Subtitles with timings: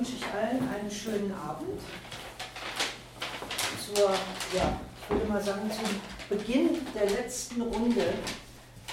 [0.00, 1.78] wünsche ich allen einen schönen Abend.
[3.84, 4.08] Zur,
[4.56, 8.04] ja, ich würde mal sagen, zum Beginn der letzten Runde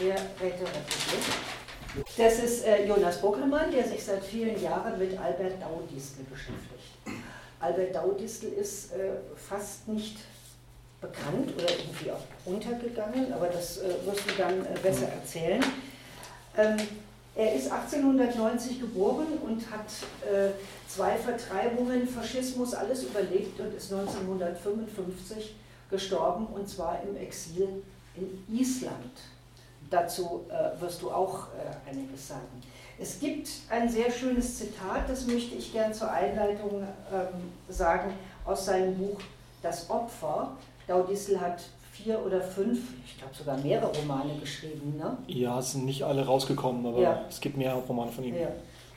[0.02, 1.24] der Räterepublik.
[2.18, 7.24] Das ist äh, Jonas Bockelmann, der sich seit vielen Jahren mit Albert Daudistel beschäftigt.
[7.62, 10.18] Albert Daudistel ist äh, fast nicht
[11.00, 15.64] bekannt oder irgendwie auch untergegangen, aber das äh, wirst du dann äh, besser erzählen.
[16.58, 16.78] Ähm,
[17.38, 19.86] er ist 1890 geboren und hat
[20.28, 20.50] äh,
[20.88, 25.56] zwei Vertreibungen, Faschismus, alles überlebt und ist 1955
[25.90, 27.84] gestorben und zwar im Exil
[28.16, 29.14] in Island.
[29.92, 32.64] Dazu äh, wirst du auch äh, einiges sagen.
[33.00, 36.82] Es gibt ein sehr schönes Zitat, das möchte ich gern zur Einleitung
[37.14, 38.14] ähm, sagen,
[38.46, 39.20] aus seinem Buch
[39.62, 40.58] Das Opfer.
[40.88, 41.62] Daudistel hat
[42.08, 44.96] vier oder fünf, ich glaube sogar mehrere Romane geschrieben.
[44.98, 45.18] Ne?
[45.28, 47.26] Ja, es sind nicht alle rausgekommen, aber ja.
[47.28, 48.36] es gibt mehrere Romane von ihm.
[48.36, 48.48] Ja.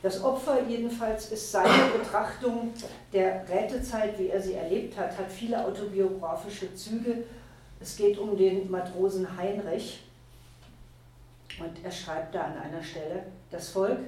[0.03, 2.73] Das Opfer jedenfalls ist seine Betrachtung
[3.13, 7.25] der Rätezeit, wie er sie erlebt hat, hat viele autobiografische Züge.
[7.81, 10.01] Es geht um den Matrosen Heinrich
[11.59, 13.99] und er schreibt da an einer Stelle, das Volk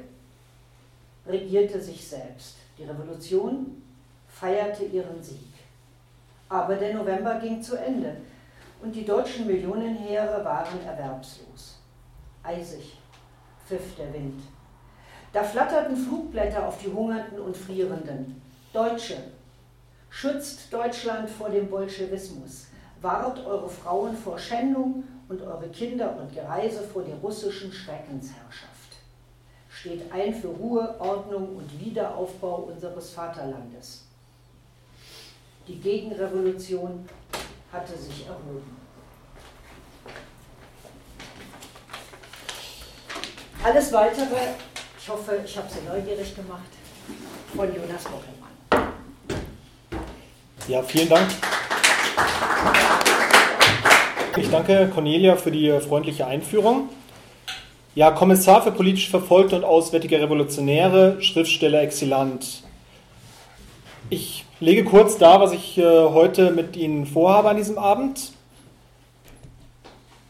[1.26, 2.54] regierte sich selbst.
[2.78, 3.82] Die Revolution
[4.28, 5.52] feierte ihren Sieg.
[6.48, 8.16] Aber der November ging zu Ende
[8.82, 11.78] und die deutschen Millionenheere waren erwerbslos.
[12.42, 12.98] Eisig
[13.66, 14.42] pfiff der Wind.
[15.32, 18.42] Da flatterten Flugblätter auf die Hungernden und Frierenden.
[18.72, 19.16] Deutsche,
[20.10, 22.66] schützt Deutschland vor dem Bolschewismus,
[23.00, 28.68] wahrt eure Frauen vor Schändung und eure Kinder und Gereise vor der russischen Schreckensherrschaft.
[29.70, 34.04] Steht ein für Ruhe, Ordnung und Wiederaufbau unseres Vaterlandes.
[35.66, 37.08] Die Gegenrevolution
[37.72, 38.76] hatte sich erhoben.
[43.64, 44.36] Alles Weitere,
[45.00, 46.62] ich hoffe, ich habe Sie neugierig gemacht,
[47.56, 48.92] von Jonas Bockelmann.
[50.68, 51.28] Ja, vielen Dank.
[54.36, 56.88] Ich danke Cornelia für die freundliche Einführung.
[57.94, 62.62] Ja, Kommissar für politisch Verfolgte und Auswärtige Revolutionäre, Schriftsteller Exilant.
[64.12, 68.32] Ich lege kurz dar, was ich äh, heute mit Ihnen vorhabe an diesem Abend.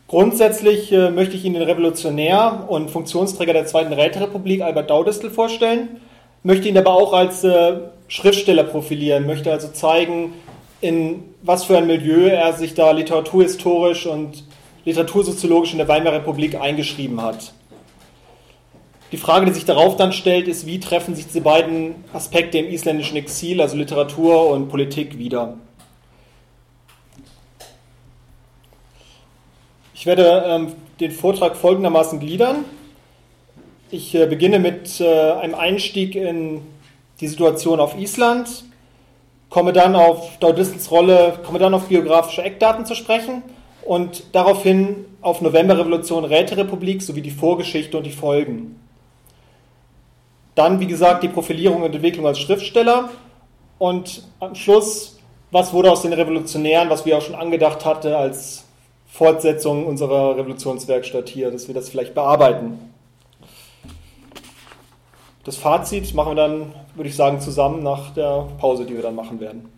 [0.06, 6.00] Grundsätzlich äh, möchte ich Ihnen den Revolutionär und Funktionsträger der Zweiten Räterepublik Albert Daudistel vorstellen,
[6.44, 10.34] möchte ihn aber auch als äh, Schriftsteller profilieren, möchte also zeigen,
[10.80, 14.44] in was für ein Milieu er sich da literaturhistorisch und
[14.84, 17.52] literatursoziologisch in der Weimarer Republik eingeschrieben hat.
[19.12, 22.70] Die Frage, die sich darauf dann stellt, ist, wie treffen sich diese beiden Aspekte im
[22.70, 25.58] isländischen Exil, also Literatur und Politik, wieder?
[29.94, 32.64] Ich werde ähm, den Vortrag folgendermaßen gliedern.
[33.90, 36.62] Ich äh, beginne mit äh, einem Einstieg in
[37.20, 38.64] die Situation auf Island,
[39.50, 43.42] komme dann auf Daudistels Rolle, komme dann auf biografische Eckdaten zu sprechen
[43.84, 48.81] und daraufhin auf Novemberrevolution, Räterepublik sowie die Vorgeschichte und die Folgen.
[50.54, 53.10] Dann, wie gesagt, die Profilierung und Entwicklung als Schriftsteller.
[53.78, 55.18] Und am Schluss,
[55.50, 58.64] was wurde aus den Revolutionären, was wir auch schon angedacht hatten, als
[59.08, 62.92] Fortsetzung unserer Revolutionswerkstatt hier, dass wir das vielleicht bearbeiten.
[65.44, 69.16] Das Fazit machen wir dann, würde ich sagen, zusammen nach der Pause, die wir dann
[69.16, 69.71] machen werden.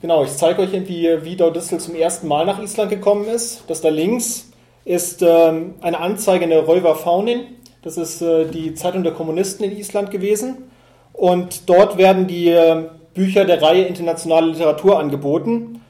[0.00, 3.64] Genau, ich zeige euch irgendwie, wie Daudistel zum ersten Mal nach Island gekommen ist.
[3.66, 4.48] Das da links
[4.84, 7.40] ist ähm, eine Anzeige in der Röver Faunin.
[7.82, 10.70] Das ist äh, die Zeitung der Kommunisten in Island gewesen.
[11.12, 15.80] Und dort werden die äh, Bücher der Reihe Internationale Literatur angeboten,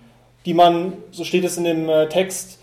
[0.46, 2.60] die man, so steht es in dem äh, Text,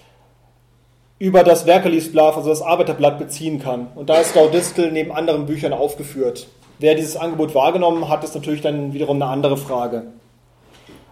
[1.20, 3.90] über das Werkeliesblad, also das Arbeiterblatt, beziehen kann.
[3.94, 6.48] Und da ist Daudistel neben anderen Büchern aufgeführt.
[6.80, 10.08] Wer dieses Angebot wahrgenommen hat, ist natürlich dann wiederum eine andere Frage.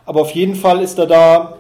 [0.06, 1.58] Aber auf jeden Fall ist er da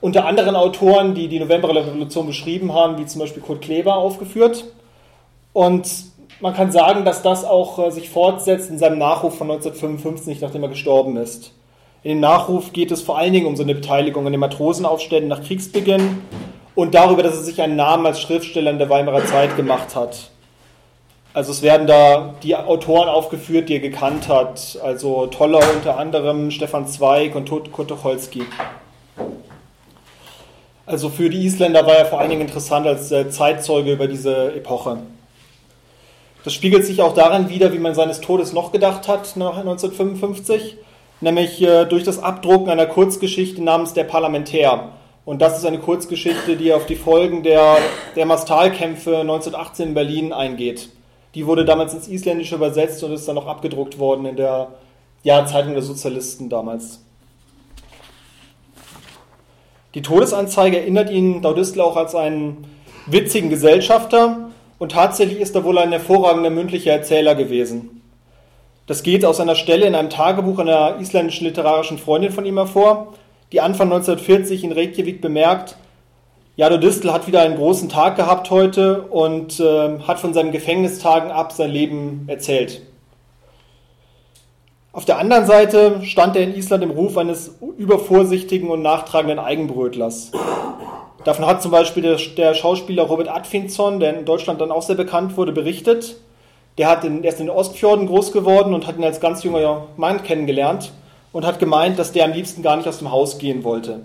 [0.00, 4.64] unter anderen Autoren, die die Novemberrevolution beschrieben haben, wie zum Beispiel Kurt Kleber, aufgeführt.
[5.52, 5.88] Und
[6.40, 10.62] man kann sagen, dass das auch äh, sich fortsetzt in seinem Nachruf von 1955, nachdem
[10.62, 11.52] er gestorben ist.
[12.02, 15.42] In dem Nachruf geht es vor allen Dingen um seine Beteiligung an den Matrosenaufständen nach
[15.42, 16.18] Kriegsbeginn
[16.74, 20.30] und darüber, dass er sich einen Namen als Schriftsteller in der Weimarer Zeit gemacht hat.
[21.36, 24.78] Also es werden da die Autoren aufgeführt, die er gekannt hat.
[24.82, 28.44] Also Toller unter anderem, Stefan Zweig und Kurt Tucholsky.
[30.86, 34.54] Also für die Isländer war er vor allen Dingen interessant als äh, Zeitzeuge über diese
[34.54, 34.96] Epoche.
[36.42, 40.78] Das spiegelt sich auch darin wider, wie man seines Todes noch gedacht hat nach 1955,
[41.20, 44.88] nämlich äh, durch das Abdrucken einer Kurzgeschichte namens Der Parlamentär,
[45.26, 47.76] Und das ist eine Kurzgeschichte, die auf die Folgen der,
[48.14, 50.95] der Mastalkämpfe 1918 in Berlin eingeht.
[51.36, 54.68] Die wurde damals ins Isländische übersetzt und ist dann noch abgedruckt worden in der
[55.22, 57.02] ja, Zeitung der Sozialisten damals.
[59.94, 62.66] Die Todesanzeige erinnert ihn Daudistel auch als einen
[63.04, 64.48] witzigen Gesellschafter
[64.78, 68.00] und tatsächlich ist er wohl ein hervorragender mündlicher Erzähler gewesen.
[68.86, 73.12] Das geht aus einer Stelle in einem Tagebuch einer isländischen literarischen Freundin von ihm hervor,
[73.52, 75.76] die Anfang 1940 in Reykjavik bemerkt,
[76.58, 81.30] Jado Distel hat wieder einen großen Tag gehabt heute und äh, hat von seinen Gefängnistagen
[81.30, 82.80] ab sein Leben erzählt.
[84.90, 90.32] Auf der anderen Seite stand er in Island im Ruf eines übervorsichtigen und nachtragenden Eigenbrötlers.
[91.24, 94.96] Davon hat zum Beispiel der, der Schauspieler Robert Atfinson, der in Deutschland dann auch sehr
[94.96, 96.16] bekannt wurde, berichtet.
[96.78, 99.42] Der, hat in, der ist in den Ostfjorden groß geworden und hat ihn als ganz
[99.42, 100.92] junger Mann kennengelernt
[101.32, 104.00] und hat gemeint, dass der am liebsten gar nicht aus dem Haus gehen wollte.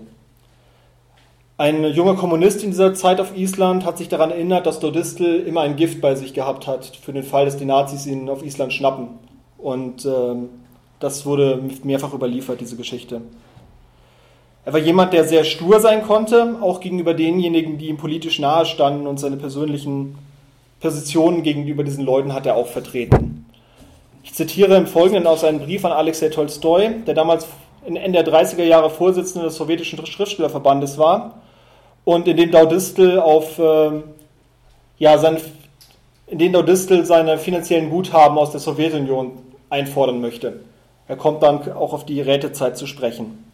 [1.58, 5.60] Ein junger Kommunist in dieser Zeit auf Island hat sich daran erinnert, dass Dodistel immer
[5.60, 8.72] ein Gift bei sich gehabt hat, für den Fall, dass die Nazis ihn auf Island
[8.72, 9.08] schnappen.
[9.58, 10.34] Und äh,
[10.98, 13.20] das wurde mehrfach überliefert, diese Geschichte.
[14.64, 18.64] Er war jemand, der sehr stur sein konnte, auch gegenüber denjenigen, die ihm politisch nahe
[18.64, 20.16] standen und seine persönlichen
[20.80, 23.46] Positionen gegenüber diesen Leuten hat er auch vertreten.
[24.24, 27.46] Ich zitiere im Folgenden aus einem Brief an Alexei Tolstoi, der damals
[27.86, 31.42] in Ende der 30er Jahre Vorsitzender des sowjetischen Schriftstellerverbandes war
[32.04, 33.90] und in dem Daudistel auf äh,
[34.98, 35.38] ja, sein,
[36.26, 39.32] in dem Daudistel seine finanziellen Guthaben aus der Sowjetunion
[39.70, 40.60] einfordern möchte.
[41.08, 43.44] Er kommt dann auch auf die Rätezeit zu sprechen.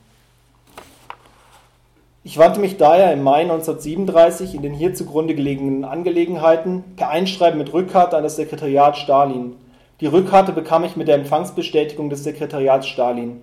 [2.25, 7.59] Ich wandte mich daher im Mai 1937 in den hier zugrunde gelegenen Angelegenheiten per Einschreiben
[7.59, 9.55] mit Rückkarte an das Sekretariat Stalin
[10.01, 13.41] die Rückkarte bekam ich mit der Empfangsbestätigung des Sekretariats Stalin.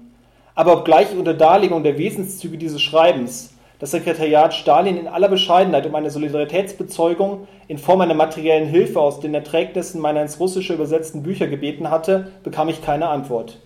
[0.55, 5.95] Aber obgleich unter Darlegung der Wesenszüge dieses Schreibens das Sekretariat Stalin in aller Bescheidenheit um
[5.95, 11.47] eine Solidaritätsbezeugung in Form einer materiellen Hilfe aus den Erträgnissen meiner ins Russische übersetzten Bücher
[11.47, 13.59] gebeten hatte, bekam ich keine Antwort.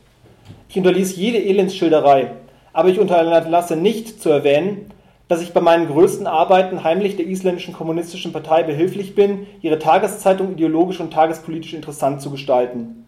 [0.67, 2.31] Ich unterließ jede Elendsschilderei,
[2.73, 4.91] aber ich unterlasse nicht zu erwähnen,
[5.27, 10.53] dass ich bei meinen größten Arbeiten heimlich der isländischen kommunistischen Partei behilflich bin, ihre Tageszeitung
[10.53, 12.98] ideologisch und tagespolitisch interessant zu gestalten.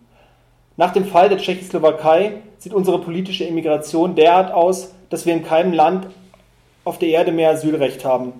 [0.81, 5.73] Nach dem Fall der Tschechoslowakei sieht unsere politische Immigration derart aus, dass wir in keinem
[5.73, 6.07] Land
[6.85, 8.33] auf der Erde mehr Asylrecht haben.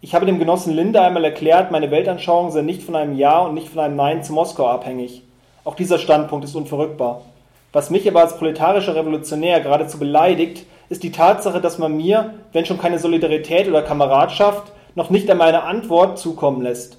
[0.00, 3.52] Ich habe dem Genossen Linde einmal erklärt, meine Weltanschauung sei nicht von einem Ja und
[3.52, 5.22] nicht von einem Nein zu Moskau abhängig.
[5.64, 7.26] Auch dieser Standpunkt ist unverrückbar.
[7.74, 12.64] Was mich aber als proletarischer Revolutionär geradezu beleidigt, ist die Tatsache, dass man mir, wenn
[12.64, 16.96] schon keine Solidarität oder Kameradschaft, noch nicht einmal eine Antwort zukommen lässt.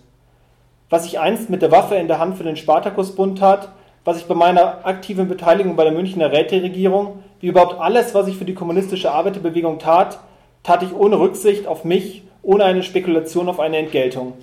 [0.91, 3.69] Was ich einst mit der Waffe in der Hand für den Spartakusbund tat,
[4.05, 8.37] was ich bei meiner aktiven Beteiligung bei der Münchner Räteregierung, wie überhaupt alles, was ich
[8.37, 10.19] für die kommunistische Arbeiterbewegung tat,
[10.63, 14.33] tat ich ohne Rücksicht auf mich, ohne eine Spekulation auf eine Entgeltung.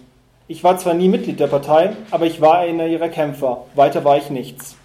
[0.48, 3.66] Ich war zwar nie Mitglied der Partei, aber ich war einer ihrer Kämpfer.
[3.74, 4.76] Weiter war ich nichts.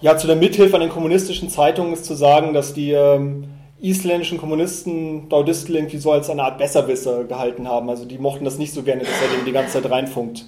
[0.00, 3.44] Ja, zu der Mithilfe an den kommunistischen Zeitungen ist zu sagen, dass die ähm,
[3.80, 7.88] isländischen Kommunisten Daudistel irgendwie so als eine Art Besserwisser gehalten haben.
[7.88, 10.46] Also die mochten das nicht so gerne, dass er dem die ganze Zeit reinfunkt.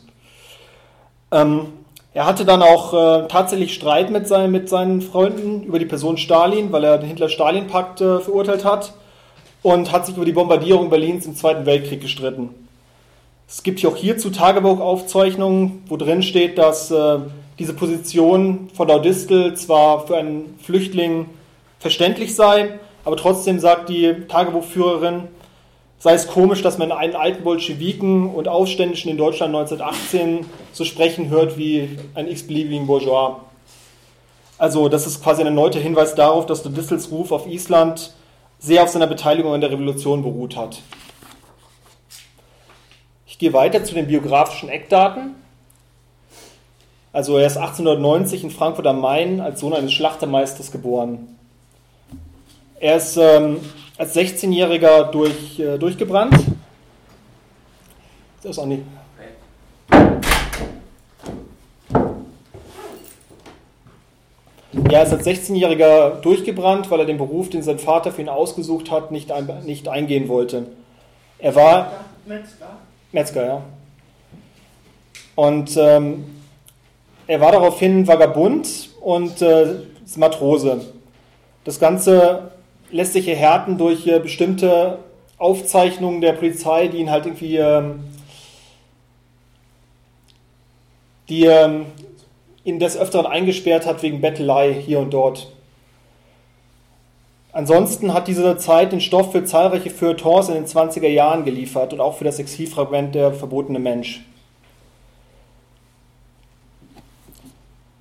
[1.31, 1.67] Ähm,
[2.15, 6.19] er hatte dann auch äh, tatsächlich Streit mit, sein, mit, seinen Freunden über die Person
[6.19, 8.93] Stalin, weil er den Hitler-Stalin-Pakt äh, verurteilt hat
[9.63, 12.51] und hat sich über die Bombardierung Berlins im Zweiten Weltkrieg gestritten.
[13.49, 17.19] Es gibt hier auch hierzu Tagebuchaufzeichnungen, wo drin steht, dass äh,
[17.59, 21.27] diese Position von Daudistel zwar für einen Flüchtling
[21.79, 25.29] verständlich sei, aber trotzdem sagt die Tagebuchführerin,
[25.99, 31.29] sei es komisch, dass man einen alten Bolschewiken und Aufständischen in Deutschland 1918 so sprechen
[31.29, 33.37] hört wie ein x-beliebigen Bourgeois.
[34.59, 38.15] Also das ist quasi ein erneuter Hinweis darauf, dass Daudistels Ruf auf Island
[38.59, 40.81] sehr auf seiner Beteiligung an der Revolution beruht hat.
[43.27, 45.35] Ich gehe weiter zu den biografischen Eckdaten.
[47.13, 51.37] Also er ist 1890 in Frankfurt am Main als Sohn eines Schlachtermeisters geboren.
[52.83, 53.61] Er ist ähm,
[53.97, 56.35] als 16-Jähriger durch, äh, durchgebrannt.
[58.43, 58.83] Das ist auch nicht.
[64.73, 68.29] Ja, er ist als 16-Jähriger durchgebrannt, weil er den Beruf, den sein Vater für ihn
[68.29, 70.67] ausgesucht hat, nicht, ein, nicht eingehen wollte.
[71.39, 71.93] Er war.
[72.27, 72.79] Metzger?
[73.13, 73.63] Metzger, ja.
[75.37, 76.25] Und ähm,
[77.29, 79.67] er war daraufhin Vagabund und äh,
[80.17, 80.81] Matrose.
[81.63, 82.51] Das Ganze
[82.93, 84.99] lässt sich erhärten durch äh, bestimmte
[85.39, 88.05] Aufzeichnungen der Polizei, die ihn halt irgendwie, ähm,
[91.29, 91.87] die ähm,
[92.65, 95.51] ihn des Öfteren eingesperrt hat wegen Bettelei hier und dort.
[97.53, 102.01] Ansonsten hat diese Zeit den Stoff für zahlreiche Feuilletons in den 20er Jahren geliefert und
[102.01, 104.25] auch für das Exilfragment Der verbotene Mensch.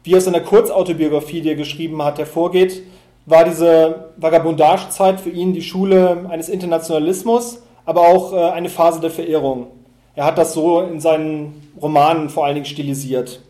[0.04, 2.82] Wie aus seiner Kurzautobiographie, die er geschrieben hat, hervorgeht,
[3.26, 9.12] war diese Vagabundagezeit für ihn die Schule eines Internationalismus, aber auch äh, eine Phase der
[9.12, 9.68] Verirrung.
[10.16, 13.42] Er hat das so in seinen Romanen vor allen Dingen stilisiert.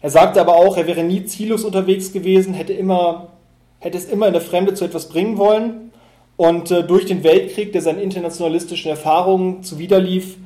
[0.00, 3.28] Er sagte aber auch, er wäre nie ziellos unterwegs gewesen, hätte, immer,
[3.80, 5.92] hätte es immer in der Fremde zu etwas bringen wollen.
[6.36, 10.36] Und äh, durch den Weltkrieg, der seinen internationalistischen Erfahrungen zuwiderlief,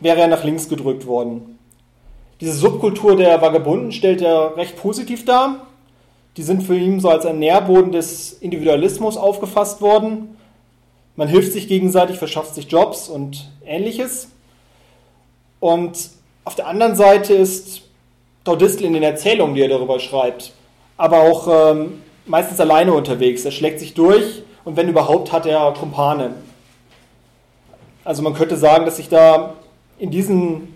[0.00, 1.58] wäre er nach links gedrückt worden.
[2.40, 5.66] Diese Subkultur der Vagabunden stellt er recht positiv dar.
[6.36, 10.36] Die sind für ihn so als ein Nährboden des Individualismus aufgefasst worden.
[11.16, 14.28] Man hilft sich gegenseitig, verschafft sich Jobs und ähnliches.
[15.60, 16.10] Und
[16.44, 17.82] auf der anderen Seite ist
[18.44, 20.52] Daudistel in den Erzählungen, die er darüber schreibt,
[20.96, 23.44] aber auch ähm, meistens alleine unterwegs.
[23.44, 26.34] Er schlägt sich durch und wenn überhaupt hat er Kumpane.
[28.04, 29.54] Also man könnte sagen, dass sich da
[29.98, 30.71] in diesen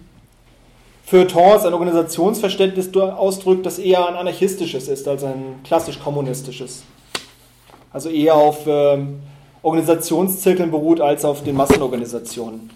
[1.07, 6.83] Feuilletons ein Organisationsverständnis ausdrückt, das eher ein anarchistisches ist als ein klassisch kommunistisches.
[7.93, 9.23] Also eher auf ähm,
[9.63, 12.71] Organisationszirkeln beruht als auf den Massenorganisationen.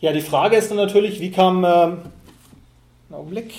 [0.00, 1.64] Ja, die Frage ist dann natürlich, wie kam.
[1.64, 1.98] Ähm,
[3.10, 3.52] Augenblick.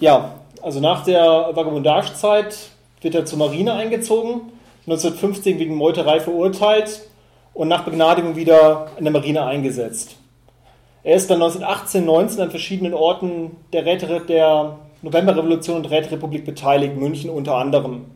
[0.00, 2.56] Ja, also nach der Vagabundagezeit
[3.02, 4.52] wird er zur Marine eingezogen,
[4.86, 7.02] 1915 wegen Meuterei verurteilt
[7.52, 10.16] und nach Begnadigung wieder in der Marine eingesetzt.
[11.02, 16.96] Er ist dann 1918, 19 an verschiedenen Orten der, Räte, der Novemberrevolution und Räterepublik beteiligt,
[16.96, 18.06] München unter anderem.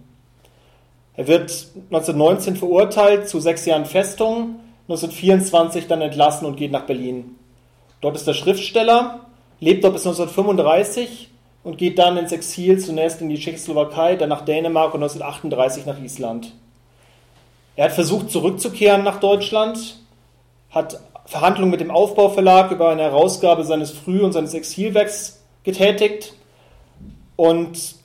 [1.16, 1.50] Er wird
[1.90, 7.36] 1919 verurteilt zu sechs Jahren Festung, 1924 dann entlassen und geht nach Berlin.
[8.00, 9.20] Dort ist er Schriftsteller,
[9.60, 11.28] lebt dort bis 1935
[11.68, 16.00] und geht dann ins Exil, zunächst in die Tschechoslowakei, dann nach Dänemark und 1938 nach
[16.00, 16.54] Island.
[17.76, 19.98] Er hat versucht zurückzukehren nach Deutschland,
[20.70, 26.32] hat Verhandlungen mit dem Aufbauverlag über eine Herausgabe seines Früh- und seines Exilwerks getätigt
[27.36, 27.96] und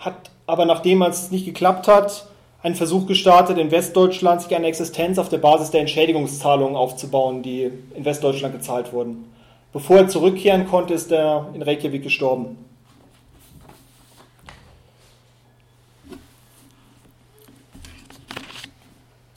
[0.00, 2.26] hat aber nachdem es nicht geklappt hat,
[2.64, 7.70] einen Versuch gestartet, in Westdeutschland sich eine Existenz auf der Basis der Entschädigungszahlungen aufzubauen, die
[7.94, 9.30] in Westdeutschland gezahlt wurden.
[9.72, 12.65] Bevor er zurückkehren konnte, ist er in Reykjavik gestorben.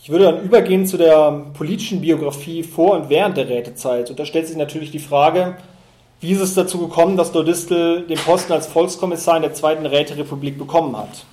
[0.02, 4.10] Ich würde dann übergehen zu der politischen Biografie vor und während der Rätezeit.
[4.10, 5.58] Und da stellt sich natürlich die Frage,
[6.22, 10.58] wie ist es dazu gekommen, dass Dordistel den Posten als Volkskommissar in der Zweiten Räterepublik
[10.58, 11.26] bekommen hat?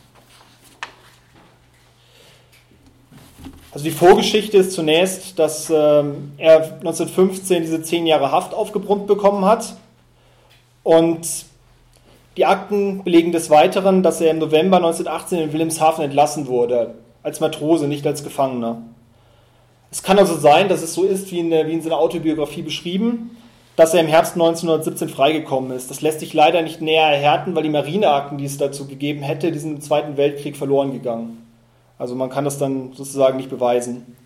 [3.73, 9.45] Also die Vorgeschichte ist zunächst, dass ähm, er 1915 diese zehn Jahre Haft aufgebrummt bekommen
[9.45, 9.77] hat
[10.83, 11.27] und
[12.37, 16.95] die Akten belegen des Weiteren, dass er im November 1918 in Wilhelmshaven entlassen wurde,
[17.26, 18.83] als Matrose, nicht als Gefangener.
[19.90, 23.37] Es kann also sein, dass es so ist, wie in, wie in seiner Autobiografie beschrieben,
[23.75, 25.90] dass er im Herbst 1917 freigekommen ist.
[25.90, 29.50] Das lässt sich leider nicht näher erhärten, weil die Marineakten, die es dazu gegeben hätte,
[29.50, 31.45] die sind im Zweiten Weltkrieg verloren gegangen.
[31.99, 34.16] Also man kann das dann sozusagen nicht beweisen.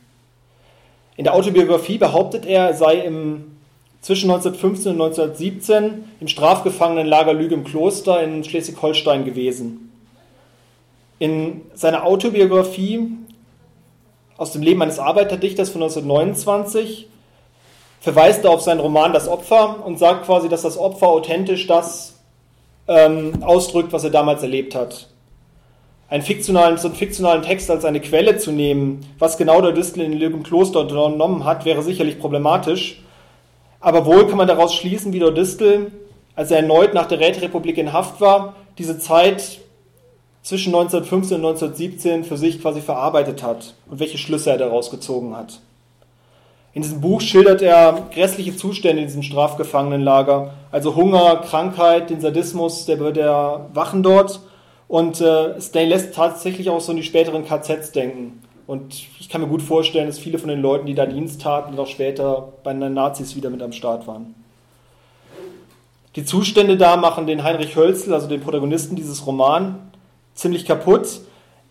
[1.16, 3.56] In der Autobiografie behauptet er, er sei im,
[4.02, 9.89] zwischen 1915 und 1917 im Strafgefangenenlager Lüge im Kloster in Schleswig-Holstein gewesen.
[11.20, 13.12] In seiner Autobiografie
[14.36, 17.08] aus dem Leben eines Arbeiterdichters von 1929
[18.00, 22.18] verweist er auf seinen Roman Das Opfer und sagt quasi, dass das Opfer authentisch das
[22.88, 25.10] ähm, ausdrückt, was er damals erlebt hat
[26.10, 30.02] einen fiktionalen, so einen fiktionalen Text als eine Quelle zu nehmen, was genau der Distel
[30.02, 33.00] in Lügen Kloster unternommen hat, wäre sicherlich problematisch.
[33.78, 35.92] Aber wohl kann man daraus schließen, wie der Distel,
[36.34, 39.60] als er erneut nach der Räterepublik in Haft war, diese Zeit
[40.42, 45.36] zwischen 1915 und 1917 für sich quasi verarbeitet hat und welche Schlüsse er daraus gezogen
[45.36, 45.60] hat.
[46.72, 52.86] In diesem Buch schildert er grässliche Zustände in diesem Strafgefangenenlager, also Hunger, Krankheit, den Sadismus
[52.86, 54.40] der, der Wachen dort
[54.86, 58.42] und äh, es lässt tatsächlich auch so an die späteren KZs denken.
[58.66, 61.76] Und ich kann mir gut vorstellen, dass viele von den Leuten, die da Dienst taten,
[61.76, 64.36] auch später bei den Nazis wieder mit am Start waren.
[66.14, 69.74] Die Zustände da machen den Heinrich Hölzel, also den Protagonisten dieses Romans,
[70.40, 71.20] ziemlich kaputt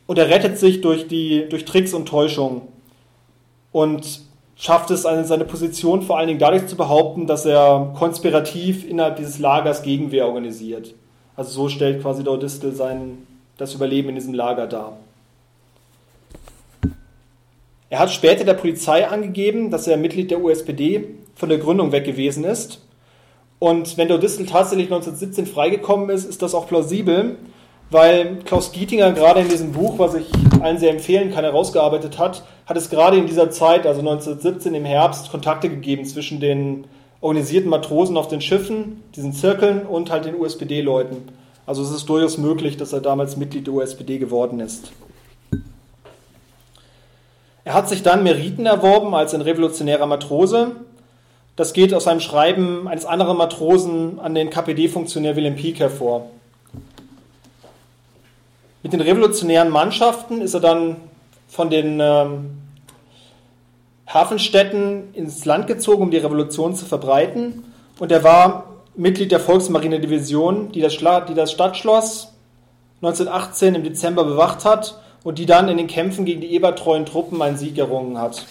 [0.08, 2.68] und er rettet sich durch, die, durch Tricks und Täuschung
[3.72, 4.22] und
[4.56, 9.40] schafft es, seine Position vor allen Dingen dadurch zu behaupten, dass er konspirativ innerhalb dieses
[9.40, 10.94] Lagers Gegenwehr organisiert.
[11.36, 13.26] Also so stellt quasi Daudistel sein,
[13.58, 14.98] das Überleben in diesem Lager dar.
[17.90, 22.04] Er hat später der Polizei angegeben, dass er Mitglied der USPD von der Gründung weg
[22.04, 22.82] gewesen ist.
[23.58, 27.38] Und wenn der Distel tatsächlich 1917 freigekommen ist, ist das auch plausibel,
[27.92, 30.28] weil Klaus Gietinger gerade in diesem Buch, was ich
[30.62, 34.86] allen sehr empfehlen kann, herausgearbeitet hat, hat es gerade in dieser Zeit, also 1917 im
[34.86, 36.86] Herbst, Kontakte gegeben zwischen den
[37.22, 41.30] organisierten Matrosen auf den Schiffen, diesen Zirkeln und halt den USPD-Leuten.
[41.66, 44.92] Also es ist durchaus möglich, dass er damals Mitglied der USPD geworden ist.
[47.66, 50.72] Er hat sich dann Meriten erworben als ein revolutionärer Matrose.
[51.56, 56.32] Das geht aus einem Schreiben eines anderen Matrosen an den KPD-Funktionär Wilhelm Pieck hervor.
[58.82, 60.96] Mit den revolutionären Mannschaften ist er dann
[61.50, 62.62] von den ähm,
[64.08, 67.66] Hafenstädten ins Land gezogen, um die Revolution zu verbreiten.
[68.00, 72.34] Und er war Mitglied der Volksmarinedivision, die das, die das Stadtschloss
[73.02, 77.42] 1918 im Dezember bewacht hat und die dann in den Kämpfen gegen die ebertreuen Truppen
[77.42, 78.46] einen Sieg errungen hat.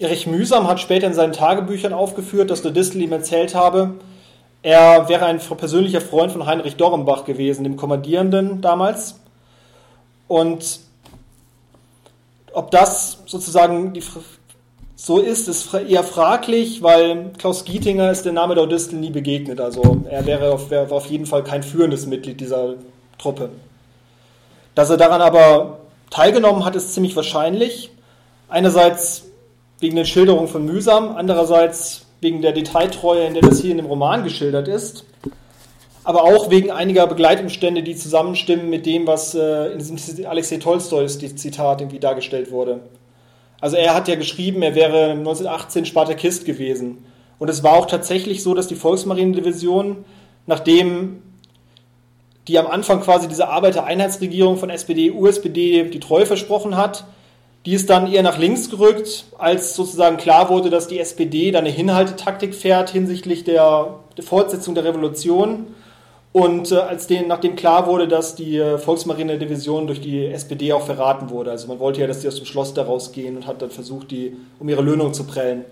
[0.00, 3.96] Erich Mühsam hat später in seinen Tagebüchern aufgeführt, dass der Distel ihm erzählt habe,
[4.62, 9.20] er wäre ein persönlicher Freund von Heinrich Dorrenbach gewesen, dem Kommandierenden damals.
[10.26, 10.80] Und
[12.52, 14.02] ob das sozusagen die,
[14.96, 19.60] so ist, ist eher fraglich, weil Klaus Gietinger ist der Name der Distel nie begegnet.
[19.60, 22.74] Also er wäre auf, wäre auf jeden Fall kein führendes Mitglied dieser
[23.18, 23.50] Truppe.
[24.74, 25.80] Dass er daran aber
[26.10, 27.90] teilgenommen hat, ist ziemlich wahrscheinlich.
[28.48, 29.29] Einerseits
[29.80, 33.86] wegen den Schilderungen von Mühsam, andererseits wegen der Detailtreue, in der das hier in dem
[33.86, 35.04] Roman geschildert ist,
[36.04, 41.18] aber auch wegen einiger Begleitumstände, die zusammenstimmen mit dem, was äh, in diesem Alexei Tolstois
[41.18, 42.80] Zitat irgendwie dargestellt wurde.
[43.60, 47.04] Also er hat ja geschrieben, er wäre 1918 Spartakist gewesen.
[47.38, 50.04] Und es war auch tatsächlich so, dass die Volksmarinedivision,
[50.46, 51.22] nachdem
[52.48, 57.04] die am Anfang quasi diese Arbeitereinheitsregierung von SPD, USPD die Treue versprochen hat,
[57.66, 61.64] die ist dann eher nach links gerückt, als sozusagen klar wurde, dass die SPD dann
[61.64, 65.74] eine Hinhaltetaktik fährt hinsichtlich der, der Fortsetzung der Revolution.
[66.32, 70.86] Und äh, als den, nachdem klar wurde, dass die äh, Volksmarine-Division durch die SPD auch
[70.86, 71.50] verraten wurde.
[71.50, 74.10] Also man wollte ja, dass die aus dem Schloss da rausgehen und hat dann versucht,
[74.10, 75.64] die um ihre Löhnung zu prellen.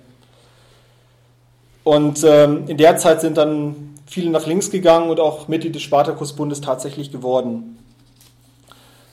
[1.85, 5.83] Und ähm, in der Zeit sind dann viele nach links gegangen und auch Mitglied des
[5.83, 7.79] Spartakusbundes tatsächlich geworden.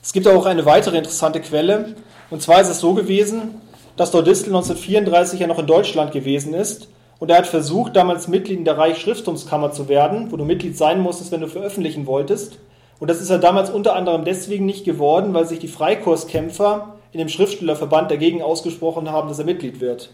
[0.02, 1.94] Es gibt auch eine weitere interessante Quelle,
[2.30, 3.60] und zwar ist es so gewesen,
[3.96, 8.58] dass Dordistel 1934 ja noch in Deutschland gewesen ist und er hat versucht, damals Mitglied
[8.58, 12.58] in der Reichsschrifttumskammer zu werden, wo du Mitglied sein musstest, wenn du veröffentlichen wolltest.
[12.98, 17.18] Und das ist er damals unter anderem deswegen nicht geworden, weil sich die Freikurskämpfer in
[17.18, 20.10] dem Schriftstellerverband dagegen ausgesprochen haben, dass er Mitglied wird.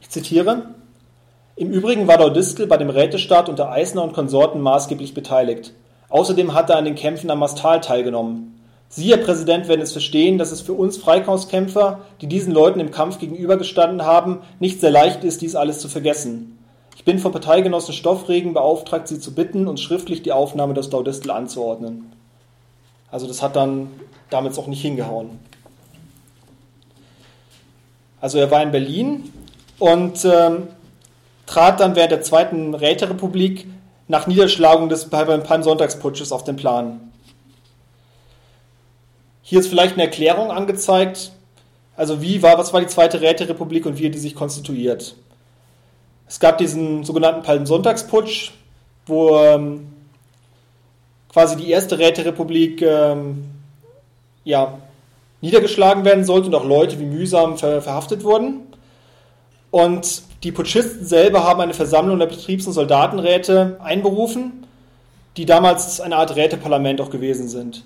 [0.00, 0.74] Ich zitiere.
[1.56, 5.72] Im Übrigen war Dordistel bei dem Rätestaat unter Eisner und Konsorten maßgeblich beteiligt.
[6.08, 8.53] Außerdem hat er an den Kämpfen am Mastal teilgenommen.
[8.88, 12.92] Sie, Herr Präsident, werden es verstehen, dass es für uns Freikaufskämpfer, die diesen Leuten im
[12.92, 16.58] Kampf gegenübergestanden haben, nicht sehr leicht ist, dies alles zu vergessen.
[16.96, 21.30] Ich bin vom Parteigenossen Stoffregen beauftragt, Sie zu bitten, uns schriftlich die Aufnahme des Daudistel
[21.30, 22.12] anzuordnen.
[23.10, 23.88] Also das hat dann
[24.30, 25.38] damals auch nicht hingehauen.
[28.20, 29.32] Also er war in Berlin
[29.78, 30.68] und ähm,
[31.46, 33.66] trat dann während der Zweiten Räterepublik
[34.08, 37.12] nach Niederschlagung des Palmsonntagsputsches auf den Plan.
[39.46, 41.30] Hier ist vielleicht eine Erklärung angezeigt.
[41.96, 45.16] Also wie war, was war die Zweite Räterepublik und wie hat die sich konstituiert?
[46.26, 48.52] Es gab diesen sogenannten Palmsonntagsputsch,
[49.04, 49.92] wo ähm,
[51.30, 53.44] quasi die erste Räterepublik ähm,
[54.44, 54.78] ja,
[55.42, 58.62] niedergeschlagen werden sollte und auch Leute wie mühsam ver verhaftet wurden.
[59.70, 64.66] Und die Putschisten selber haben eine Versammlung der Betriebs- und Soldatenräte einberufen,
[65.36, 67.84] die damals eine Art Räteparlament auch gewesen sind.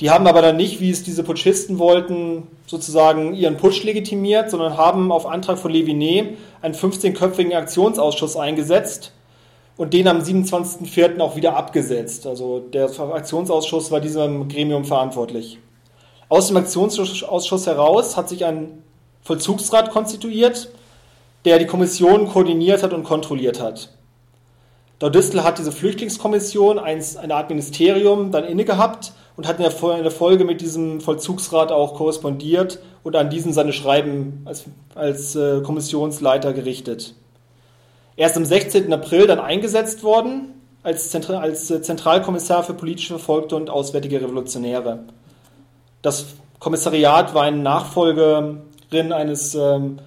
[0.00, 4.76] Die haben aber dann nicht, wie es diese Putschisten wollten, sozusagen ihren Putsch legitimiert, sondern
[4.76, 9.12] haben auf Antrag von Levinet einen 15-köpfigen Aktionsausschuss eingesetzt
[9.78, 11.18] und den am 27.04.
[11.20, 12.26] auch wieder abgesetzt.
[12.26, 15.58] Also der Aktionsausschuss war diesem Gremium verantwortlich.
[16.28, 18.82] Aus dem Aktionsausschuss heraus hat sich ein
[19.22, 20.68] Vollzugsrat konstituiert,
[21.46, 23.90] der die Kommission koordiniert hat und kontrolliert hat.
[24.98, 30.44] Daudistel hat diese Flüchtlingskommission, eine Art Ministerium, dann inne gehabt und hat in der Folge
[30.44, 37.14] mit diesem Vollzugsrat auch korrespondiert und an diesen seine Schreiben als, als äh, Kommissionsleiter gerichtet.
[38.16, 38.92] Er ist am 16.
[38.92, 45.00] April dann eingesetzt worden als, Zentral, als äh, Zentralkommissar für politisch Verfolgte und auswärtige Revolutionäre.
[46.00, 46.26] Das
[46.58, 49.98] Kommissariat war eine Nachfolgerin eines ähm,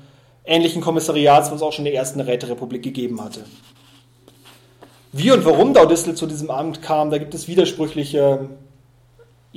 [0.44, 3.42] ähnlichen Kommissariats, was es auch schon in der ersten Räterepublik gegeben hatte.
[5.12, 8.50] Wie und warum Daudistel zu diesem Amt kam, da gibt es widersprüchliche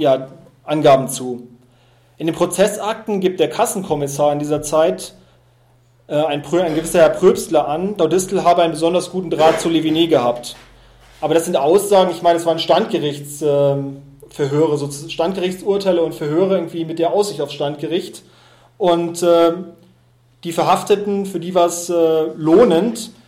[0.03, 0.29] ja,
[0.65, 1.49] Angaben zu.
[2.19, 5.15] In den Prozessakten gibt der Kassenkommissar in dieser Zeit
[6.07, 10.09] äh, ein, ein, gewisser Herr Pröbstler an, Daudistel habe einen besonders guten Draht zu Leviné
[10.09, 10.57] gehabt.
[11.21, 16.85] Aber das sind Aussagen, ich meine, es waren Standgerichtsverhöre, äh, so Standgerichtsurteile und Verhöre irgendwie
[16.85, 18.23] mit der Aussicht auf Standgericht.
[18.79, 19.53] Und äh,
[20.45, 23.22] die Verhafteten, für die war es äh, lohnend, ähm,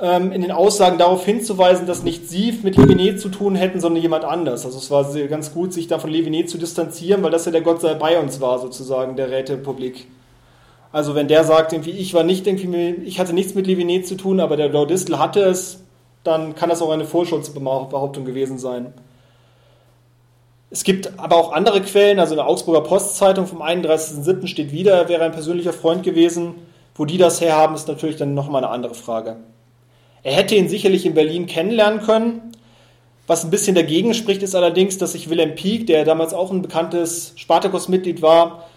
[0.00, 4.24] in den Aussagen darauf hinzuweisen, dass nicht sie mit Levinet zu tun hätten, sondern jemand
[4.24, 4.64] anders.
[4.64, 7.60] Also es war ganz gut, sich da von Levinet zu distanzieren, weil das ja der
[7.60, 10.06] Gott sei bei uns war, sozusagen, der Räterepublik.
[10.90, 14.16] Also wenn der sagt, irgendwie, ich war nicht irgendwie, ich hatte nichts mit Levinet zu
[14.16, 15.84] tun, aber der Laudistel hatte es,
[16.24, 18.94] dann kann das auch eine Vorschutzbehauptung gewesen sein.
[20.70, 24.46] Es gibt aber auch andere Quellen, also in der Augsburger Postzeitung vom 31.07.
[24.46, 26.54] steht wieder, er wäre ein persönlicher Freund gewesen.
[26.94, 29.36] Wo die das herhaben, ist natürlich dann nochmal eine andere Frage.
[30.22, 32.52] Er hätte ihn sicherlich in Berlin kennenlernen können.
[33.26, 36.62] Was ein bisschen dagegen spricht, ist allerdings, dass sich Wilhelm Pieck, der damals auch ein
[36.62, 38.68] bekanntes Spartakos-Mitglied war,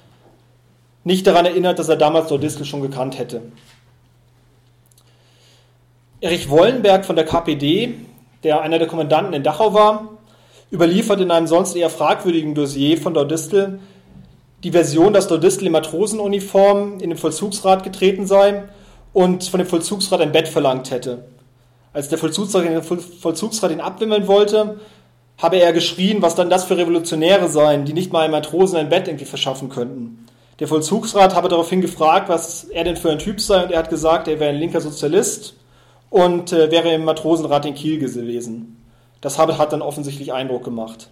[1.03, 3.41] nicht daran erinnert, dass er damals Nordistel schon gekannt hätte.
[6.21, 7.95] Erich Wollenberg von der KPD,
[8.43, 10.09] der einer der Kommandanten in Dachau war,
[10.71, 13.79] überliefert in einem sonst eher fragwürdigen Dossier von Dordistel
[14.63, 18.63] die Version, dass Dordistel in Matrosenuniform in den Vollzugsrat getreten sei
[19.11, 21.25] und von dem Vollzugsrat ein Bett verlangt hätte.
[21.93, 24.79] Als der Vollzugsrat, ihn abwimmeln wollte,
[25.37, 28.89] habe er geschrien, was dann das für Revolutionäre seien, die nicht mal einem Matrosen ein
[28.89, 30.25] Bett irgendwie verschaffen könnten.
[30.59, 33.89] Der Vollzugsrat habe daraufhin gefragt, was er denn für ein Typ sei, und er hat
[33.89, 35.55] gesagt, er wäre ein linker Sozialist
[36.09, 38.83] und äh, wäre im Matrosenrat in Kiel gewesen.
[39.21, 41.09] Das habe, hat dann offensichtlich Eindruck gemacht.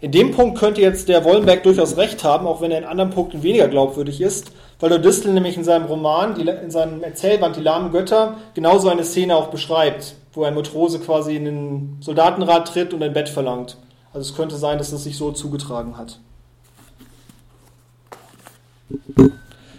[0.00, 3.10] In dem Punkt könnte jetzt der Wollenberg durchaus recht haben, auch wenn er in anderen
[3.10, 7.60] Punkten weniger glaubwürdig ist, weil der Distel nämlich in seinem Roman, in seinem Erzählband Die
[7.60, 12.92] lahmen Götter, genauso eine Szene auch beschreibt, wo ein Matrose quasi in den Soldatenrat tritt
[12.92, 13.76] und ein Bett verlangt.
[14.12, 16.18] Also es könnte sein, dass das sich so zugetragen hat.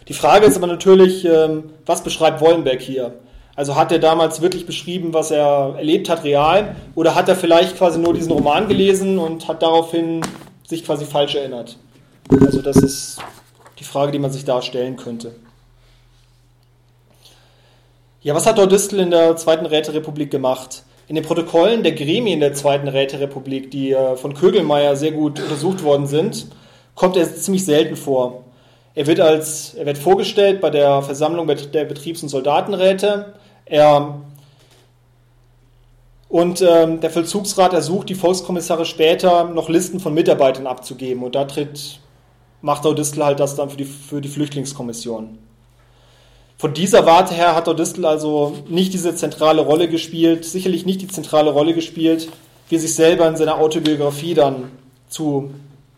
[0.08, 3.14] Die Frage ist aber natürlich, ähm, was beschreibt Wollenberg hier?
[3.56, 6.76] Also hat er damals wirklich beschrieben, was er erlebt hat, real?
[6.94, 10.22] Oder hat er vielleicht quasi nur diesen Roman gelesen und hat daraufhin
[10.68, 11.78] sich quasi falsch erinnert?
[12.42, 13.20] Also das ist
[13.80, 15.36] die Frage, die man sich da stellen könnte.
[18.22, 20.84] Ja, was hat Dordistel in der Zweiten Räterepublik gemacht?
[21.08, 25.84] In den Protokollen der Gremien der Zweiten Räterepublik, die äh, von Kögelmeier sehr gut untersucht
[25.84, 26.48] worden sind,
[26.96, 28.44] kommt er ziemlich selten vor.
[28.96, 33.36] Er wird, als, er wird vorgestellt bei der Versammlung der Betriebs- und Soldatenräte.
[33.66, 34.22] Er
[36.28, 41.24] und ähm, der Vollzugsrat ersucht die Volkskommissare später noch Listen von Mitarbeitern abzugeben.
[41.24, 42.00] Und da tritt,
[42.62, 45.38] macht Audistel halt das dann für die, für die Flüchtlingskommission.
[46.58, 51.08] Von dieser Warte her hat Audistel also nicht diese zentrale Rolle gespielt, sicherlich nicht die
[51.08, 52.30] zentrale Rolle gespielt,
[52.70, 54.72] wie er sich selber in seiner Autobiografie dann
[55.10, 55.52] zu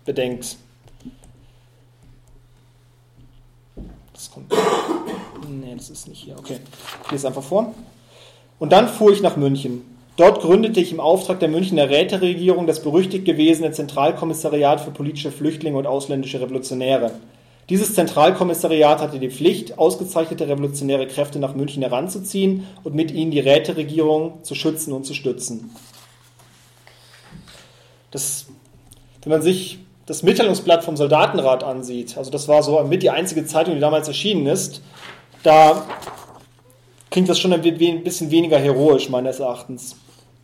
[0.04, 0.58] bedenkt.
[4.14, 4.52] Das kommt.
[5.48, 6.38] Nee, das ist nicht hier.
[6.38, 6.60] Okay,
[7.06, 7.74] ich lese einfach vor.
[8.60, 9.97] Und dann fuhr ich nach München.
[10.18, 15.78] Dort gründete ich im Auftrag der Münchner Räteregierung das berüchtigt gewesene Zentralkommissariat für politische Flüchtlinge
[15.78, 17.12] und ausländische Revolutionäre.
[17.70, 23.40] Dieses Zentralkommissariat hatte die Pflicht, ausgezeichnete revolutionäre Kräfte nach München heranzuziehen und mit ihnen die
[23.40, 25.70] Räteregierung zu schützen und zu stützen.
[28.10, 28.48] Das,
[29.22, 29.78] wenn man sich
[30.08, 34.08] das Mitteilungsblatt vom Soldatenrat ansieht, also das war so mit die einzige Zeitung, die damals
[34.08, 34.82] erschienen ist,
[35.44, 35.86] da
[37.12, 39.96] klingt das schon ein bisschen weniger heroisch meines Erachtens.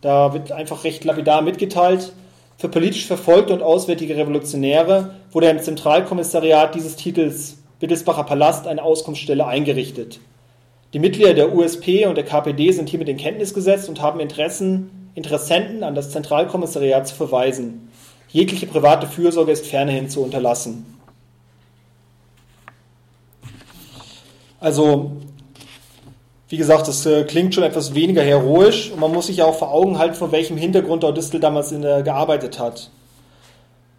[0.04, 2.12] Da wird einfach recht lapidar mitgeteilt,
[2.58, 9.46] für politisch Verfolgte und auswärtige Revolutionäre wurde im Zentralkommissariat dieses Titels Wittelsbacher Palast eine Auskunftsstelle
[9.46, 10.20] eingerichtet.
[10.92, 15.10] Die Mitglieder der USP und der KPD sind hiermit in Kenntnis gesetzt und haben Interessen,
[15.14, 17.88] Interessenten an das Zentralkommissariat zu verweisen.
[18.28, 20.84] Jegliche private Fürsorge ist fernerhin zu unterlassen.
[24.60, 25.12] Also,
[26.54, 29.56] wie gesagt, das äh, klingt schon etwas weniger heroisch und man muss sich ja auch
[29.56, 32.90] vor Augen halten, von welchem Hintergrund Ordistel damals in, äh, gearbeitet hat.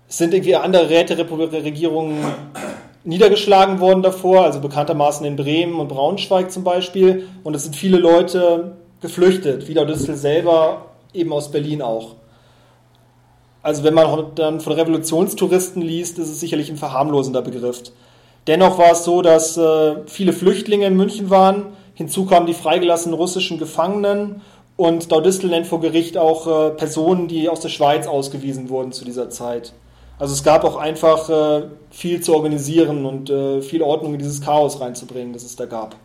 [0.08, 2.24] Es sind irgendwie andere Räteregierungen
[3.04, 7.28] niedergeschlagen worden davor, also bekanntermaßen in Bremen und Braunschweig zum Beispiel.
[7.44, 12.16] Und es sind viele Leute geflüchtet, wie Ordistel selber, eben aus Berlin auch.
[13.64, 17.84] Also wenn man dann von Revolutionstouristen liest, ist es sicherlich ein verharmlosender Begriff.
[18.48, 21.74] Dennoch war es so, dass äh, viele Flüchtlinge in München waren.
[21.96, 24.42] Hinzu kamen die freigelassenen russischen Gefangenen
[24.78, 29.06] und Daudistel nennt vor Gericht auch äh, Personen, die aus der Schweiz ausgewiesen wurden zu
[29.06, 29.74] dieser Zeit.
[30.20, 34.42] Also es gab auch einfach äh, viel zu organisieren und äh, viel Ordnung in dieses
[34.42, 35.96] Chaos reinzubringen, das es da gab.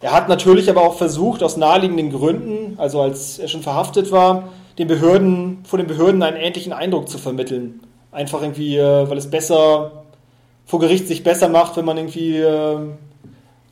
[0.00, 4.48] Er hat natürlich aber auch versucht, aus naheliegenden Gründen also als er schon verhaftet war,
[4.78, 7.80] den Behörden, vor den Behörden einen ähnlichen Eindruck zu vermitteln.
[8.12, 10.04] Einfach irgendwie, äh, weil es besser
[10.64, 12.78] vor Gericht sich besser macht, wenn man irgendwie äh,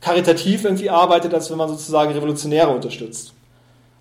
[0.01, 3.33] karitativ irgendwie arbeitet, als wenn man sozusagen Revolutionäre unterstützt.